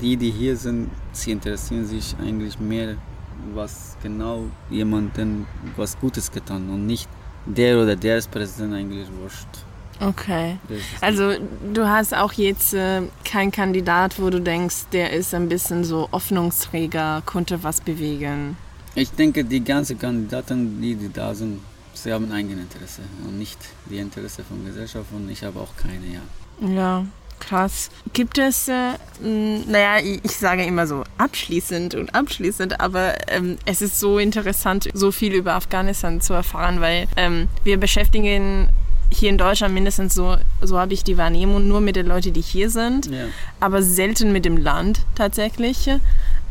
die, 0.00 0.16
die 0.16 0.30
hier 0.30 0.56
sind, 0.56 0.90
sie 1.12 1.32
interessieren 1.32 1.86
sich 1.86 2.14
eigentlich 2.20 2.58
mehr, 2.58 2.96
was 3.54 3.96
genau 4.02 4.44
jemandem 4.70 5.46
was 5.76 5.98
Gutes 5.98 6.30
getan 6.30 6.68
und 6.70 6.86
nicht 6.86 7.08
der 7.46 7.80
oder 7.80 7.96
der 7.96 8.18
ist 8.18 8.30
Präsident 8.30 8.74
eigentlich 8.74 9.08
wurscht. 9.20 9.48
Okay. 10.00 10.58
Also 11.00 11.32
du 11.74 11.88
hast 11.88 12.14
auch 12.14 12.32
jetzt 12.32 12.72
äh, 12.74 13.02
keinen 13.24 13.50
Kandidat, 13.50 14.20
wo 14.20 14.30
du 14.30 14.40
denkst, 14.40 14.86
der 14.92 15.12
ist 15.12 15.34
ein 15.34 15.48
bisschen 15.48 15.82
so 15.82 16.08
Hoffnungsträger, 16.12 17.22
konnte 17.26 17.62
was 17.64 17.80
bewegen. 17.80 18.56
Ich 18.94 19.10
denke, 19.10 19.44
die 19.44 19.62
ganzen 19.62 19.98
Kandidaten, 19.98 20.80
die, 20.80 20.94
die 20.94 21.12
da 21.12 21.34
sind, 21.34 21.60
sie 21.94 22.12
haben 22.12 22.30
eigene 22.30 22.62
Interesse 22.62 23.02
und 23.26 23.38
nicht 23.38 23.58
die 23.86 23.98
Interesse 23.98 24.44
von 24.44 24.64
Gesellschaft 24.64 25.06
und 25.12 25.28
ich 25.30 25.42
habe 25.42 25.58
auch 25.60 25.74
keine, 25.76 26.06
ja. 26.06 26.20
Ja, 26.68 27.04
Krass. 27.40 27.90
Gibt 28.12 28.38
es, 28.38 28.68
äh, 28.68 28.94
naja, 29.20 30.04
ich 30.04 30.36
sage 30.36 30.64
immer 30.64 30.86
so 30.86 31.04
abschließend 31.18 31.94
und 31.94 32.14
abschließend, 32.14 32.80
aber 32.80 33.14
ähm, 33.28 33.58
es 33.64 33.82
ist 33.82 34.00
so 34.00 34.18
interessant, 34.18 34.88
so 34.92 35.12
viel 35.12 35.32
über 35.34 35.54
Afghanistan 35.54 36.20
zu 36.20 36.34
erfahren, 36.34 36.80
weil 36.80 37.06
ähm, 37.16 37.48
wir 37.64 37.78
beschäftigen 37.78 38.68
hier 39.10 39.30
in 39.30 39.38
Deutschland 39.38 39.74
mindestens 39.74 40.14
so, 40.14 40.36
so 40.60 40.78
habe 40.78 40.92
ich 40.92 41.02
die 41.04 41.16
Wahrnehmung, 41.16 41.66
nur 41.66 41.80
mit 41.80 41.96
den 41.96 42.06
Leuten, 42.06 42.32
die 42.32 42.42
hier 42.42 42.70
sind, 42.70 43.06
ja. 43.06 43.26
aber 43.60 43.82
selten 43.82 44.32
mit 44.32 44.44
dem 44.44 44.56
Land 44.56 45.00
tatsächlich. 45.14 45.88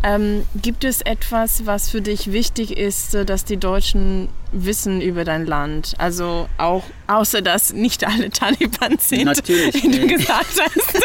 Ähm, 0.03 0.43
gibt 0.61 0.83
es 0.83 1.01
etwas, 1.01 1.65
was 1.65 1.89
für 1.89 2.01
dich 2.01 2.31
wichtig 2.31 2.77
ist, 2.77 3.15
äh, 3.15 3.25
dass 3.25 3.45
die 3.45 3.57
Deutschen 3.57 4.29
wissen 4.51 5.01
über 5.01 5.23
dein 5.23 5.47
Land? 5.47 5.95
Also 5.97 6.47
auch 6.57 6.83
außer 7.07 7.41
dass 7.41 7.73
nicht 7.73 8.05
alle 8.05 8.29
Taliban 8.29 8.99
sind, 8.99 9.25
Natürlich, 9.25 9.83
wie 9.83 9.89
du 9.89 10.05
gesagt 10.07 10.61
hast. 10.61 11.01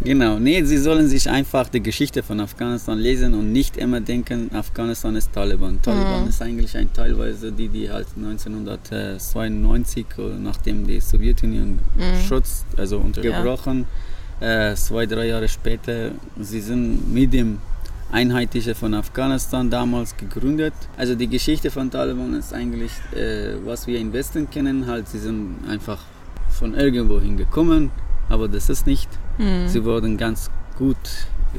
genau, 0.04 0.40
nee, 0.40 0.64
sie 0.64 0.78
sollen 0.78 1.08
sich 1.08 1.30
einfach 1.30 1.68
die 1.68 1.82
Geschichte 1.82 2.24
von 2.24 2.40
Afghanistan 2.40 2.98
lesen 2.98 3.34
und 3.34 3.52
nicht 3.52 3.76
immer 3.76 4.00
denken, 4.00 4.52
Afghanistan 4.52 5.14
ist 5.14 5.32
Taliban. 5.32 5.80
Taliban 5.82 6.24
mhm. 6.24 6.30
ist 6.30 6.42
eigentlich 6.42 6.76
ein 6.76 6.92
teilweise 6.92 7.52
die, 7.52 7.68
die 7.68 7.90
halt 7.90 8.08
1992, 8.16 10.06
nachdem 10.40 10.84
die 10.84 10.98
Sowjetunion 11.00 11.78
mhm. 11.96 12.26
Schutz, 12.26 12.64
also 12.76 12.98
untergebrochen, 12.98 13.78
ja 13.80 13.86
äh, 14.42 14.74
zwei, 14.74 15.06
drei 15.06 15.28
Jahre 15.28 15.48
später, 15.48 16.10
sie 16.38 16.60
sind 16.60 17.12
mit 17.12 17.32
dem 17.32 17.58
Einheitliche 18.10 18.74
von 18.74 18.92
Afghanistan 18.92 19.70
damals 19.70 20.16
gegründet. 20.16 20.74
Also 20.96 21.14
die 21.14 21.28
Geschichte 21.28 21.70
von 21.70 21.90
Taliban 21.90 22.34
ist 22.34 22.52
eigentlich, 22.52 22.92
äh, 23.14 23.54
was 23.64 23.86
wir 23.86 23.98
im 23.98 24.12
Westen 24.12 24.50
kennen, 24.50 24.86
halt, 24.86 25.08
sie 25.08 25.18
sind 25.18 25.56
einfach 25.68 26.00
von 26.50 26.74
irgendwo 26.74 27.20
hingekommen, 27.20 27.90
aber 28.28 28.48
das 28.48 28.68
ist 28.68 28.86
nicht. 28.86 29.08
Mhm. 29.38 29.68
Sie 29.68 29.84
wurden 29.84 30.18
ganz 30.18 30.50
gut, 30.76 30.96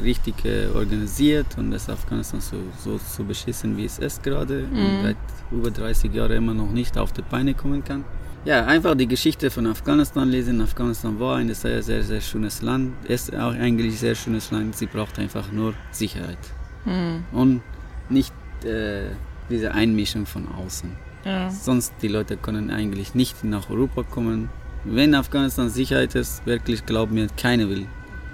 richtig 0.01 0.45
äh, 0.45 0.67
organisiert 0.75 1.57
und 1.57 1.71
das 1.71 1.89
Afghanistan 1.89 2.41
so, 2.41 2.57
so, 2.83 2.99
so 2.99 3.23
beschissen, 3.23 3.77
wie 3.77 3.85
es 3.85 3.99
ist 3.99 4.23
gerade 4.23 4.67
mhm. 4.71 4.77
und 4.77 5.03
seit 5.03 5.17
über 5.51 5.71
30 5.71 6.13
Jahren 6.13 6.31
immer 6.31 6.53
noch 6.53 6.71
nicht 6.71 6.97
auf 6.97 7.13
die 7.13 7.21
Beine 7.21 7.53
kommen 7.53 7.83
kann. 7.83 8.03
Ja, 8.45 8.65
einfach 8.65 8.95
die 8.95 9.07
Geschichte 9.07 9.49
von 9.49 9.67
Afghanistan 9.67 10.27
lesen. 10.29 10.59
Afghanistan 10.61 11.17
war 11.17 11.37
ein 11.37 11.53
sehr, 11.53 11.81
sehr, 11.81 12.03
sehr 12.03 12.19
schönes 12.19 12.61
Land. 12.61 12.93
Ist 13.07 13.33
auch 13.33 13.53
eigentlich 13.53 13.93
ein 13.93 13.97
sehr 13.97 14.15
schönes 14.15 14.51
Land. 14.51 14.75
Sie 14.75 14.85
braucht 14.85 15.17
einfach 15.17 15.49
nur 15.51 15.73
Sicherheit. 15.91 16.37
Mhm. 16.83 17.23
Und 17.31 17.61
nicht 18.09 18.33
äh, 18.65 19.05
diese 19.49 19.73
Einmischung 19.73 20.25
von 20.25 20.47
außen. 20.49 20.91
Ja. 21.23 21.49
Sonst 21.49 21.93
die 22.01 22.09
Leute 22.09 22.35
können 22.35 22.69
eigentlich 22.69 23.15
nicht 23.15 23.45
nach 23.45 23.69
Europa 23.69 24.03
kommen. 24.03 24.49
Wenn 24.83 25.15
Afghanistan 25.15 25.69
Sicherheit 25.69 26.13
ist, 26.15 26.45
wirklich 26.45 26.85
glaub 26.85 27.11
mir, 27.11 27.27
keiner 27.37 27.69
will 27.69 27.87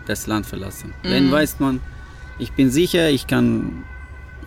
das 0.08 0.26
Land 0.26 0.48
verlassen. 0.48 0.94
Mhm. 1.04 1.10
Wenn 1.10 1.32
weiß 1.32 1.60
man, 1.60 1.82
ich 2.40 2.52
bin 2.54 2.72
sicher, 2.72 3.12
ich 3.12 3.28
kann 3.28 3.84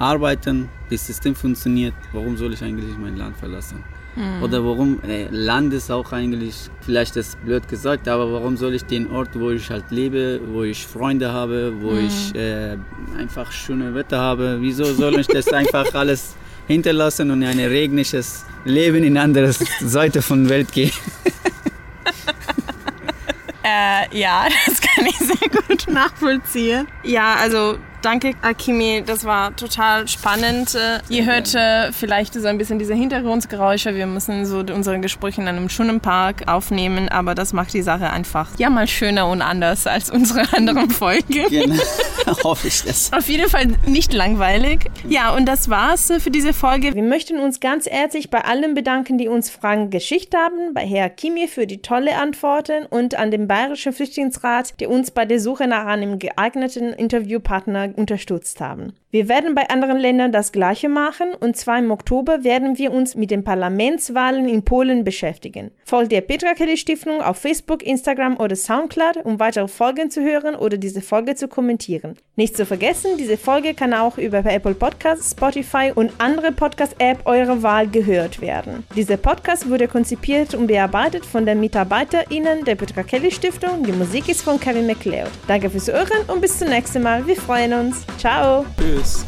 arbeiten, 0.00 0.68
das 0.90 1.06
System 1.06 1.36
funktioniert, 1.36 1.94
warum 2.12 2.36
soll 2.36 2.52
ich 2.52 2.64
eigentlich 2.64 2.98
mein 2.98 3.16
Land 3.16 3.36
verlassen? 3.36 3.84
Mhm. 4.14 4.42
Oder 4.42 4.64
warum, 4.64 5.00
äh, 5.02 5.26
Land 5.30 5.72
ist 5.72 5.90
auch 5.90 6.12
eigentlich, 6.12 6.54
vielleicht 6.80 7.16
ist 7.16 7.42
blöd 7.44 7.66
gesagt, 7.68 8.08
aber 8.08 8.32
warum 8.32 8.56
soll 8.56 8.74
ich 8.74 8.84
den 8.84 9.10
Ort, 9.10 9.38
wo 9.38 9.50
ich 9.50 9.70
halt 9.70 9.90
lebe, 9.90 10.40
wo 10.52 10.64
ich 10.64 10.86
Freunde 10.86 11.32
habe, 11.32 11.72
wo 11.80 11.92
mhm. 11.92 12.06
ich 12.06 12.34
äh, 12.34 12.76
einfach 13.18 13.50
schöne 13.52 13.94
Wetter 13.94 14.18
habe, 14.18 14.58
wieso 14.60 14.84
soll 14.84 15.20
ich 15.20 15.26
das 15.26 15.48
einfach 15.48 15.94
alles 15.94 16.34
hinterlassen 16.66 17.30
und 17.30 17.42
in 17.42 17.48
ein 17.48 17.58
regnisches 17.58 18.44
Leben 18.64 18.98
in 18.98 19.16
eine 19.16 19.22
andere 19.22 19.52
Seite 19.52 20.20
von 20.20 20.44
der 20.44 20.50
Welt 20.50 20.72
gehen? 20.72 20.92
äh, 23.64 24.18
ja, 24.18 24.46
das 24.66 24.80
kann 24.80 25.06
ich 25.06 25.16
sehr 25.16 25.48
gut 25.48 25.86
nachvollziehen. 25.88 26.86
Ja, 27.02 27.36
also 27.36 27.78
Danke, 28.02 28.32
Akimi. 28.42 29.04
Das 29.06 29.24
war 29.24 29.54
total 29.54 30.08
spannend. 30.08 30.74
Äh, 30.74 30.98
ihr 31.08 31.24
hört 31.24 31.54
äh, 31.54 31.92
vielleicht 31.92 32.34
so 32.34 32.48
ein 32.48 32.58
bisschen 32.58 32.80
diese 32.80 32.94
Hintergrundgeräusche. 32.94 33.94
Wir 33.94 34.08
müssen 34.08 34.44
so 34.44 34.58
unsere 34.58 34.98
Gespräche 34.98 35.40
in 35.40 35.46
einem 35.46 35.68
schönen 35.68 36.00
Park 36.00 36.48
aufnehmen, 36.48 37.08
aber 37.08 37.36
das 37.36 37.52
macht 37.52 37.72
die 37.74 37.82
Sache 37.82 38.10
einfach 38.10 38.58
ja 38.58 38.70
mal 38.70 38.88
schöner 38.88 39.28
und 39.28 39.40
anders 39.40 39.86
als 39.86 40.10
unsere 40.10 40.52
anderen 40.56 40.90
Folgen. 40.90 41.48
Genau. 41.48 41.80
Hoffe 42.44 42.66
ich 42.66 42.82
das. 42.82 43.12
Auf 43.12 43.28
jeden 43.28 43.48
Fall 43.48 43.68
nicht 43.86 44.12
langweilig. 44.12 44.90
Ja, 45.08 45.32
und 45.34 45.46
das 45.46 45.70
war's 45.70 46.10
äh, 46.10 46.18
für 46.18 46.32
diese 46.32 46.52
Folge. 46.52 46.96
Wir 46.96 47.04
möchten 47.04 47.38
uns 47.38 47.60
ganz 47.60 47.86
herzlich 47.86 48.30
bei 48.30 48.44
allen 48.44 48.74
bedanken, 48.74 49.16
die 49.16 49.28
uns 49.28 49.48
Fragen 49.48 49.90
geschickt 49.90 50.34
haben, 50.34 50.74
bei 50.74 50.84
Herr 50.84 51.08
Kimi 51.08 51.46
für 51.46 51.68
die 51.68 51.82
tolle 51.82 52.16
Antworten 52.16 52.84
und 52.84 53.14
an 53.14 53.30
den 53.30 53.46
Bayerischen 53.46 53.92
Flüchtlingsrat, 53.92 54.80
der 54.80 54.90
uns 54.90 55.12
bei 55.12 55.24
der 55.24 55.38
Suche 55.38 55.68
nach 55.68 55.86
einem 55.86 56.18
geeigneten 56.18 56.92
Interviewpartner 56.92 57.91
unterstützt 57.92 58.60
haben. 58.60 58.92
Wir 59.12 59.28
werden 59.28 59.54
bei 59.54 59.68
anderen 59.68 59.98
Ländern 59.98 60.32
das 60.32 60.52
Gleiche 60.52 60.88
machen 60.88 61.34
und 61.38 61.54
zwar 61.54 61.78
im 61.78 61.90
Oktober 61.90 62.44
werden 62.44 62.78
wir 62.78 62.92
uns 62.92 63.14
mit 63.14 63.30
den 63.30 63.44
Parlamentswahlen 63.44 64.48
in 64.48 64.64
Polen 64.64 65.04
beschäftigen. 65.04 65.70
Folgt 65.84 66.12
der 66.12 66.22
Petra 66.22 66.54
Kelly 66.54 66.78
Stiftung 66.78 67.20
auf 67.20 67.36
Facebook, 67.36 67.82
Instagram 67.82 68.38
oder 68.38 68.56
Soundcloud, 68.56 69.18
um 69.24 69.38
weitere 69.38 69.68
Folgen 69.68 70.10
zu 70.10 70.22
hören 70.22 70.54
oder 70.54 70.78
diese 70.78 71.02
Folge 71.02 71.34
zu 71.34 71.46
kommentieren. 71.46 72.16
Nicht 72.36 72.56
zu 72.56 72.64
vergessen, 72.64 73.18
diese 73.18 73.36
Folge 73.36 73.74
kann 73.74 73.92
auch 73.92 74.16
über 74.16 74.38
Apple 74.46 74.72
Podcasts, 74.72 75.32
Spotify 75.32 75.92
und 75.94 76.10
andere 76.16 76.50
Podcast-App 76.50 77.26
eurer 77.26 77.62
Wahl 77.62 77.88
gehört 77.88 78.40
werden. 78.40 78.84
Dieser 78.96 79.18
Podcast 79.18 79.68
wurde 79.68 79.88
konzipiert 79.88 80.54
und 80.54 80.68
bearbeitet 80.68 81.26
von 81.26 81.44
den 81.44 81.60
MitarbeiterInnen 81.60 82.64
der 82.64 82.76
Petra 82.76 83.02
Kelly 83.02 83.30
Stiftung. 83.30 83.84
Die 83.84 83.92
Musik 83.92 84.30
ist 84.30 84.40
von 84.40 84.58
Kevin 84.58 84.86
McLeod. 84.86 85.30
Danke 85.46 85.68
fürs 85.68 85.88
Hören 85.88 86.24
und 86.28 86.40
bis 86.40 86.58
zum 86.58 86.70
nächsten 86.70 87.02
Mal. 87.02 87.26
Wir 87.26 87.36
freuen 87.36 87.74
uns 87.74 87.81
uns. 87.82 88.04
Ciao. 88.18 88.64
Tschüss. 88.78 89.24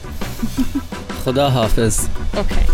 Khuda 1.25 1.53
Hafiz. 1.53 2.09
Okay. 2.37 2.67